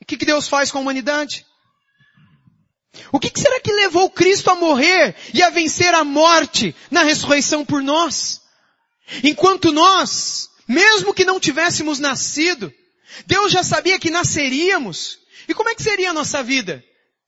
O 0.00 0.04
que, 0.04 0.18
que 0.18 0.24
Deus 0.24 0.46
faz 0.46 0.70
com 0.70 0.78
a 0.78 0.82
humanidade? 0.82 1.44
O 3.10 3.18
que, 3.18 3.28
que 3.28 3.40
será 3.40 3.58
que 3.58 3.72
levou 3.72 4.08
Cristo 4.08 4.50
a 4.50 4.54
morrer 4.54 5.16
e 5.34 5.42
a 5.42 5.50
vencer 5.50 5.92
a 5.94 6.04
morte 6.04 6.72
na 6.92 7.02
ressurreição 7.02 7.64
por 7.64 7.82
nós? 7.82 8.41
Enquanto 9.22 9.72
nós, 9.72 10.50
mesmo 10.66 11.14
que 11.14 11.24
não 11.24 11.40
tivéssemos 11.40 11.98
nascido, 11.98 12.72
Deus 13.26 13.52
já 13.52 13.62
sabia 13.62 13.98
que 13.98 14.10
nasceríamos. 14.10 15.18
E 15.48 15.54
como 15.54 15.68
é 15.68 15.74
que 15.74 15.82
seria 15.82 16.10
a 16.10 16.14
nossa 16.14 16.42
vida? 16.42 16.84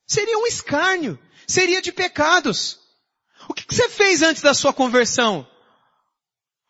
Seria 0.06 0.38
um 0.38 0.46
escárnio, 0.46 1.18
seria 1.46 1.82
de 1.82 1.92
pecados. 1.92 2.78
O 3.48 3.54
que, 3.54 3.64
você 3.68 3.88
fez 3.88 4.22
antes 4.22 4.42
da 4.42 4.54
sua 4.54 4.72
conversão? 4.72 5.46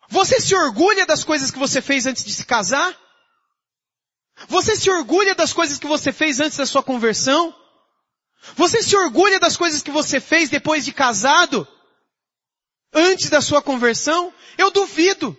Você 0.09 0.39
se 0.39 0.55
orgulha 0.55 1.05
das 1.05 1.23
coisas 1.23 1.51
que 1.51 1.59
você 1.59 1.81
fez 1.81 2.05
antes 2.05 2.23
de 2.23 2.33
se 2.33 2.45
casar? 2.45 2.95
Você 4.47 4.75
se 4.75 4.89
orgulha 4.89 5.33
das 5.33 5.53
coisas 5.53 5.79
que 5.79 5.87
você 5.87 6.11
fez 6.11 6.39
antes 6.39 6.57
da 6.57 6.65
sua 6.65 6.83
conversão? 6.83 7.55
Você 8.55 8.83
se 8.83 8.95
orgulha 8.95 9.39
das 9.39 9.57
coisas 9.57 9.81
que 9.81 9.91
você 9.91 10.19
fez 10.19 10.49
depois 10.49 10.85
de 10.85 10.91
casado? 10.91 11.67
Antes 12.95 13.29
da 13.29 13.41
sua 13.41 13.61
conversão? 13.61 14.33
Eu 14.57 14.71
duvido. 14.71 15.37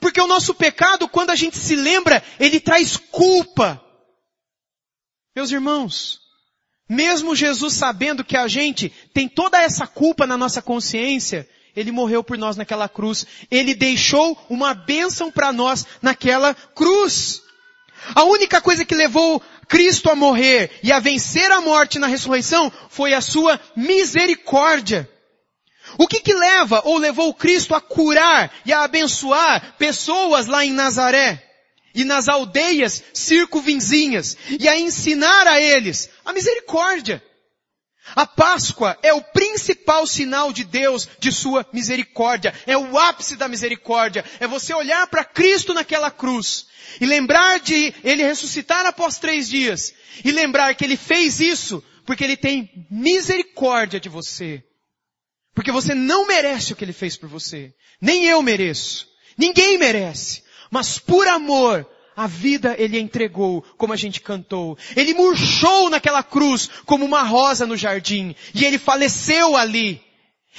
Porque 0.00 0.20
o 0.20 0.28
nosso 0.28 0.54
pecado, 0.54 1.08
quando 1.08 1.30
a 1.30 1.36
gente 1.36 1.58
se 1.58 1.74
lembra, 1.74 2.22
ele 2.38 2.60
traz 2.60 2.96
culpa. 2.96 3.82
Meus 5.34 5.50
irmãos, 5.50 6.20
mesmo 6.88 7.34
Jesus 7.34 7.74
sabendo 7.74 8.22
que 8.22 8.36
a 8.36 8.46
gente 8.46 8.90
tem 9.12 9.28
toda 9.28 9.60
essa 9.60 9.86
culpa 9.86 10.26
na 10.26 10.36
nossa 10.36 10.62
consciência, 10.62 11.48
ele 11.74 11.90
morreu 11.90 12.22
por 12.22 12.38
nós 12.38 12.56
naquela 12.56 12.88
cruz. 12.88 13.26
Ele 13.50 13.74
deixou 13.74 14.38
uma 14.48 14.72
bênção 14.72 15.32
para 15.32 15.52
nós 15.52 15.84
naquela 16.00 16.54
cruz. 16.54 17.42
A 18.14 18.24
única 18.24 18.60
coisa 18.60 18.84
que 18.84 18.94
levou 18.94 19.42
Cristo 19.68 20.10
a 20.10 20.14
morrer 20.14 20.70
e 20.82 20.92
a 20.92 21.00
vencer 21.00 21.50
a 21.50 21.60
morte 21.60 21.98
na 21.98 22.06
ressurreição 22.06 22.70
foi 22.88 23.14
a 23.14 23.20
sua 23.20 23.58
misericórdia. 23.74 25.08
O 25.98 26.06
que 26.06 26.20
que 26.20 26.34
leva 26.34 26.82
ou 26.84 26.98
levou 26.98 27.34
Cristo 27.34 27.74
a 27.74 27.80
curar 27.80 28.52
e 28.64 28.72
a 28.72 28.82
abençoar 28.82 29.74
pessoas 29.78 30.46
lá 30.46 30.64
em 30.64 30.72
Nazaré 30.72 31.42
e 31.94 32.04
nas 32.04 32.28
aldeias 32.28 33.02
circunvizinhas 33.12 34.36
e 34.58 34.68
a 34.68 34.78
ensinar 34.78 35.46
a 35.46 35.60
eles 35.60 36.08
a 36.24 36.32
misericórdia? 36.32 37.22
A 38.16 38.26
Páscoa 38.26 38.98
é 39.02 39.12
o 39.12 39.22
principal 39.22 40.06
sinal 40.06 40.52
de 40.52 40.64
Deus, 40.64 41.08
de 41.18 41.30
sua 41.30 41.66
misericórdia. 41.72 42.52
É 42.66 42.76
o 42.76 42.98
ápice 42.98 43.36
da 43.36 43.48
misericórdia. 43.48 44.24
É 44.40 44.46
você 44.46 44.74
olhar 44.74 45.06
para 45.06 45.24
Cristo 45.24 45.72
naquela 45.72 46.10
cruz 46.10 46.66
e 47.00 47.06
lembrar 47.06 47.60
de 47.60 47.94
Ele 48.02 48.24
ressuscitar 48.24 48.84
após 48.86 49.18
três 49.18 49.48
dias. 49.48 49.94
E 50.24 50.30
lembrar 50.30 50.74
que 50.74 50.84
Ele 50.84 50.96
fez 50.96 51.40
isso 51.40 51.82
porque 52.04 52.24
Ele 52.24 52.36
tem 52.36 52.86
misericórdia 52.90 54.00
de 54.00 54.08
você. 54.08 54.62
Porque 55.54 55.72
você 55.72 55.94
não 55.94 56.26
merece 56.26 56.72
o 56.72 56.76
que 56.76 56.84
Ele 56.84 56.92
fez 56.92 57.16
por 57.16 57.28
você. 57.28 57.72
Nem 58.00 58.26
eu 58.26 58.42
mereço. 58.42 59.08
Ninguém 59.36 59.78
merece. 59.78 60.42
Mas 60.70 60.98
por 60.98 61.28
amor, 61.28 61.86
a 62.16 62.26
vida 62.26 62.74
ele 62.78 62.98
entregou, 62.98 63.62
como 63.76 63.92
a 63.92 63.96
gente 63.96 64.20
cantou. 64.20 64.76
Ele 64.96 65.14
murchou 65.14 65.90
naquela 65.90 66.22
cruz 66.22 66.68
como 66.86 67.04
uma 67.04 67.22
rosa 67.22 67.66
no 67.66 67.76
jardim. 67.76 68.34
E 68.54 68.64
ele 68.64 68.78
faleceu 68.78 69.56
ali. 69.56 70.02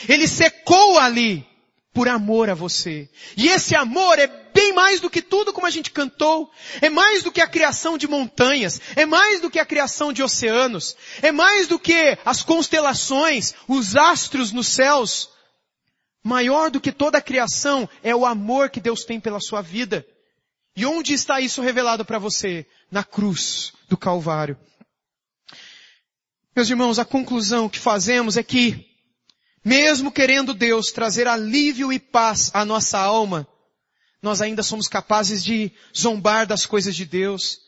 Ele 0.08 0.28
secou 0.28 0.98
ali 0.98 1.46
por 1.94 2.10
amor 2.10 2.50
a 2.50 2.56
você. 2.56 3.08
E 3.38 3.48
esse 3.48 3.76
amor 3.76 4.18
é 4.18 4.28
bem 4.28 4.74
mais 4.74 5.00
do 5.00 5.10
que 5.10 5.22
tudo 5.22 5.54
como 5.54 5.68
a 5.68 5.70
gente 5.70 5.92
cantou. 5.92 6.52
É 6.82 6.90
mais 6.90 7.22
do 7.22 7.32
que 7.32 7.40
a 7.40 7.48
criação 7.48 7.98
de 7.98 8.08
montanhas. 8.08 8.82
É 8.96 9.06
mais 9.06 9.40
do 9.40 9.50
que 9.50 9.60
a 9.60 9.66
criação 9.66 10.12
de 10.12 10.24
oceanos. 10.24 10.96
É 11.22 11.32
mais 11.32 11.68
do 11.68 11.78
que 11.78 12.18
as 12.26 12.42
constelações, 12.42 13.54
os 13.68 13.96
astros 13.96 14.52
nos 14.52 14.68
céus. 14.68 15.30
Maior 16.24 16.72
do 16.72 16.82
que 16.82 16.92
toda 16.92 17.20
a 17.20 17.22
criação 17.22 17.88
é 18.02 18.16
o 18.16 18.26
amor 18.26 18.70
que 18.70 18.80
Deus 18.80 19.04
tem 19.06 19.20
pela 19.20 19.40
sua 19.40 19.62
vida. 19.62 20.06
E 20.76 20.86
onde 20.86 21.14
está 21.14 21.40
isso 21.40 21.62
revelado 21.62 22.04
para 22.04 22.18
você? 22.18 22.66
Na 22.90 23.04
cruz 23.04 23.74
do 23.88 23.96
Calvário. 23.96 24.58
Meus 26.56 26.70
irmãos, 26.70 26.98
a 26.98 27.06
conclusão 27.06 27.70
que 27.70 27.80
fazemos 27.80 28.38
é 28.38 28.44
que, 28.44 28.86
mesmo 29.64 30.12
querendo 30.12 30.54
Deus 30.54 30.92
trazer 30.92 31.28
alívio 31.28 31.92
e 31.92 32.00
paz 32.00 32.52
à 32.54 32.66
nossa 32.66 33.00
alma, 33.00 33.48
nós 34.22 34.42
ainda 34.42 34.64
somos 34.64 34.88
capazes 34.88 35.44
de 35.44 35.72
zombar 35.98 36.46
das 36.46 36.66
coisas 36.66 36.96
de 36.96 37.06
Deus 37.06 37.60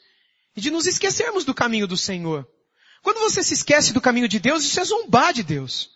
e 0.56 0.62
de 0.62 0.72
nos 0.72 0.86
esquecermos 0.86 1.44
do 1.44 1.54
caminho 1.54 1.88
do 1.88 1.98
Senhor. 1.98 2.48
Quando 3.02 3.20
você 3.20 3.44
se 3.44 3.54
esquece 3.54 3.94
do 3.94 4.02
caminho 4.02 4.28
de 4.28 4.40
Deus, 4.40 4.64
isso 4.64 4.80
é 4.80 4.84
zombar 4.84 5.34
de 5.34 5.44
Deus. 5.44 5.92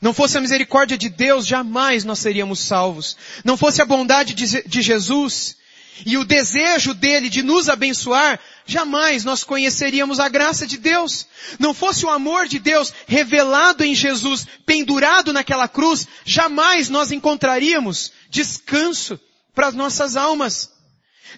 Não 0.00 0.14
fosse 0.14 0.38
a 0.38 0.40
misericórdia 0.40 0.96
de 0.96 1.08
Deus, 1.08 1.46
jamais 1.46 2.04
nós 2.04 2.18
seríamos 2.18 2.60
salvos. 2.60 3.16
Não 3.44 3.56
fosse 3.56 3.82
a 3.82 3.84
bondade 3.84 4.34
de 4.34 4.82
Jesus 4.82 5.56
e 6.04 6.18
o 6.18 6.24
desejo 6.24 6.92
dele 6.92 7.28
de 7.28 7.42
nos 7.42 7.68
abençoar, 7.68 8.38
jamais 8.66 9.24
nós 9.24 9.44
conheceríamos 9.44 10.20
a 10.20 10.28
graça 10.28 10.66
de 10.66 10.76
Deus. 10.76 11.26
Não 11.58 11.72
fosse 11.72 12.04
o 12.04 12.10
amor 12.10 12.46
de 12.46 12.58
Deus 12.58 12.92
revelado 13.06 13.84
em 13.84 13.94
Jesus, 13.94 14.46
pendurado 14.66 15.32
naquela 15.32 15.68
cruz, 15.68 16.06
jamais 16.24 16.88
nós 16.88 17.12
encontraríamos 17.12 18.12
descanso 18.28 19.18
para 19.54 19.68
as 19.68 19.74
nossas 19.74 20.16
almas. 20.16 20.70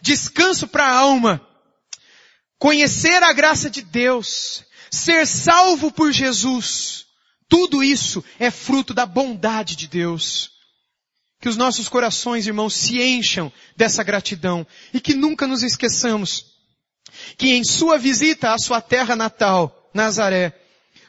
Descanso 0.02 0.66
para 0.66 0.86
a 0.86 0.92
alma. 0.92 1.40
Conhecer 2.58 3.22
a 3.22 3.32
graça 3.32 3.70
de 3.70 3.82
Deus, 3.82 4.64
ser 4.90 5.26
salvo 5.26 5.92
por 5.92 6.10
Jesus, 6.10 7.06
tudo 7.48 7.84
isso 7.84 8.24
é 8.38 8.50
fruto 8.50 8.92
da 8.92 9.06
bondade 9.06 9.76
de 9.76 9.86
Deus. 9.86 10.57
Que 11.40 11.48
os 11.48 11.56
nossos 11.56 11.88
corações, 11.88 12.46
irmãos, 12.46 12.74
se 12.74 13.00
encham 13.00 13.52
dessa 13.76 14.02
gratidão. 14.02 14.66
E 14.92 15.00
que 15.00 15.14
nunca 15.14 15.46
nos 15.46 15.62
esqueçamos 15.62 16.58
que 17.36 17.52
em 17.52 17.64
sua 17.64 17.98
visita 17.98 18.52
à 18.52 18.58
sua 18.58 18.80
terra 18.80 19.16
natal, 19.16 19.90
Nazaré, 19.94 20.52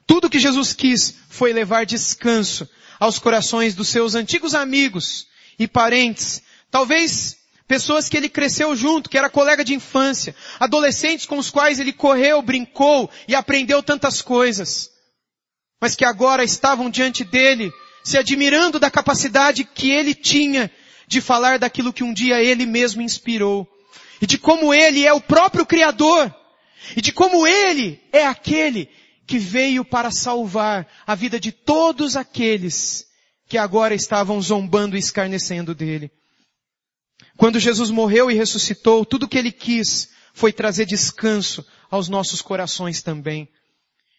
tudo 0.08 0.30
que 0.30 0.40
Jesus 0.40 0.74
quis 0.74 1.16
foi 1.30 1.54
levar 1.54 1.86
descanso 1.86 2.68
aos 3.00 3.20
corações 3.20 3.76
dos 3.76 3.90
seus 3.90 4.16
antigos 4.16 4.54
amigos 4.54 5.28
e 5.58 5.68
parentes, 5.68 6.42
talvez 6.72 7.38
pessoas 7.68 8.10
que 8.10 8.18
ele 8.18 8.28
cresceu 8.28 8.76
junto, 8.76 9.10
que 9.10 9.18
era 9.18 9.30
colega 9.30 9.64
de 9.64 9.76
infância, 9.76 10.36
adolescentes 10.60 11.26
com 11.26 11.38
os 11.38 11.52
quais 11.52 11.80
ele 11.80 11.94
correu, 11.94 12.42
brincou 12.42 13.10
e 13.28 13.36
aprendeu 13.36 13.84
tantas 13.84 14.22
coisas, 14.22 14.90
mas 15.80 15.96
que 15.96 16.04
agora 16.04 16.44
estavam 16.44 16.90
diante 16.90 17.24
dele 17.24 17.72
se 18.04 18.18
admirando 18.18 18.80
da 18.80 18.90
capacidade 18.90 19.64
que 19.64 19.90
ele 19.90 20.14
tinha 20.14 20.72
de 21.08 21.22
falar 21.22 21.58
daquilo 21.58 21.94
que 21.94 22.04
um 22.04 22.14
dia 22.14 22.42
ele 22.42 22.66
mesmo 22.66 23.02
inspirou. 23.02 23.68
E 24.22 24.28
de 24.28 24.38
como 24.38 24.74
ele 24.74 25.06
é 25.06 25.14
o 25.14 25.22
próprio 25.22 25.66
Criador. 25.66 26.34
E 26.96 27.02
de 27.02 27.12
como 27.12 27.48
ele 27.48 28.02
é 28.12 28.26
aquele 28.26 28.90
que 29.26 29.38
veio 29.38 29.86
para 29.86 30.12
salvar 30.12 30.88
a 31.06 31.16
vida 31.16 31.40
de 31.40 31.52
todos 31.52 32.16
aqueles 32.16 33.06
que 33.48 33.58
agora 33.58 33.96
estavam 33.96 34.42
zombando 34.42 34.96
e 34.96 35.00
escarnecendo 35.00 35.74
dele. 35.74 36.12
Quando 37.38 37.60
Jesus 37.60 37.90
morreu 37.90 38.30
e 38.30 38.36
ressuscitou, 38.36 39.06
tudo 39.06 39.24
o 39.24 39.28
que 39.28 39.38
ele 39.38 39.52
quis 39.52 40.10
foi 40.34 40.52
trazer 40.52 40.86
descanso 40.86 41.66
aos 41.90 42.08
nossos 42.08 42.42
corações 42.42 43.02
também. 43.02 43.48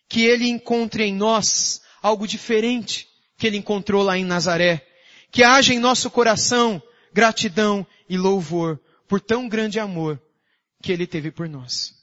Que 0.09 0.23
ele 0.23 0.49
encontre 0.49 1.05
em 1.05 1.15
nós 1.15 1.81
algo 2.03 2.27
diferente 2.27 3.10
que 3.41 3.47
ele 3.47 3.57
encontrou 3.57 4.03
lá 4.03 4.19
em 4.19 4.25
Nazaré. 4.25 4.87
Que 5.33 5.43
haja 5.43 5.73
em 5.73 5.79
nosso 5.79 6.11
coração 6.11 6.81
gratidão 7.13 7.87
e 8.07 8.19
louvor 8.19 8.79
por 9.09 9.19
tão 9.19 9.49
grande 9.49 9.81
amor 9.81 10.21
que 10.83 10.93
ele 10.93 11.07
teve 11.07 11.31
por 11.31 11.49
nós. 11.49 12.00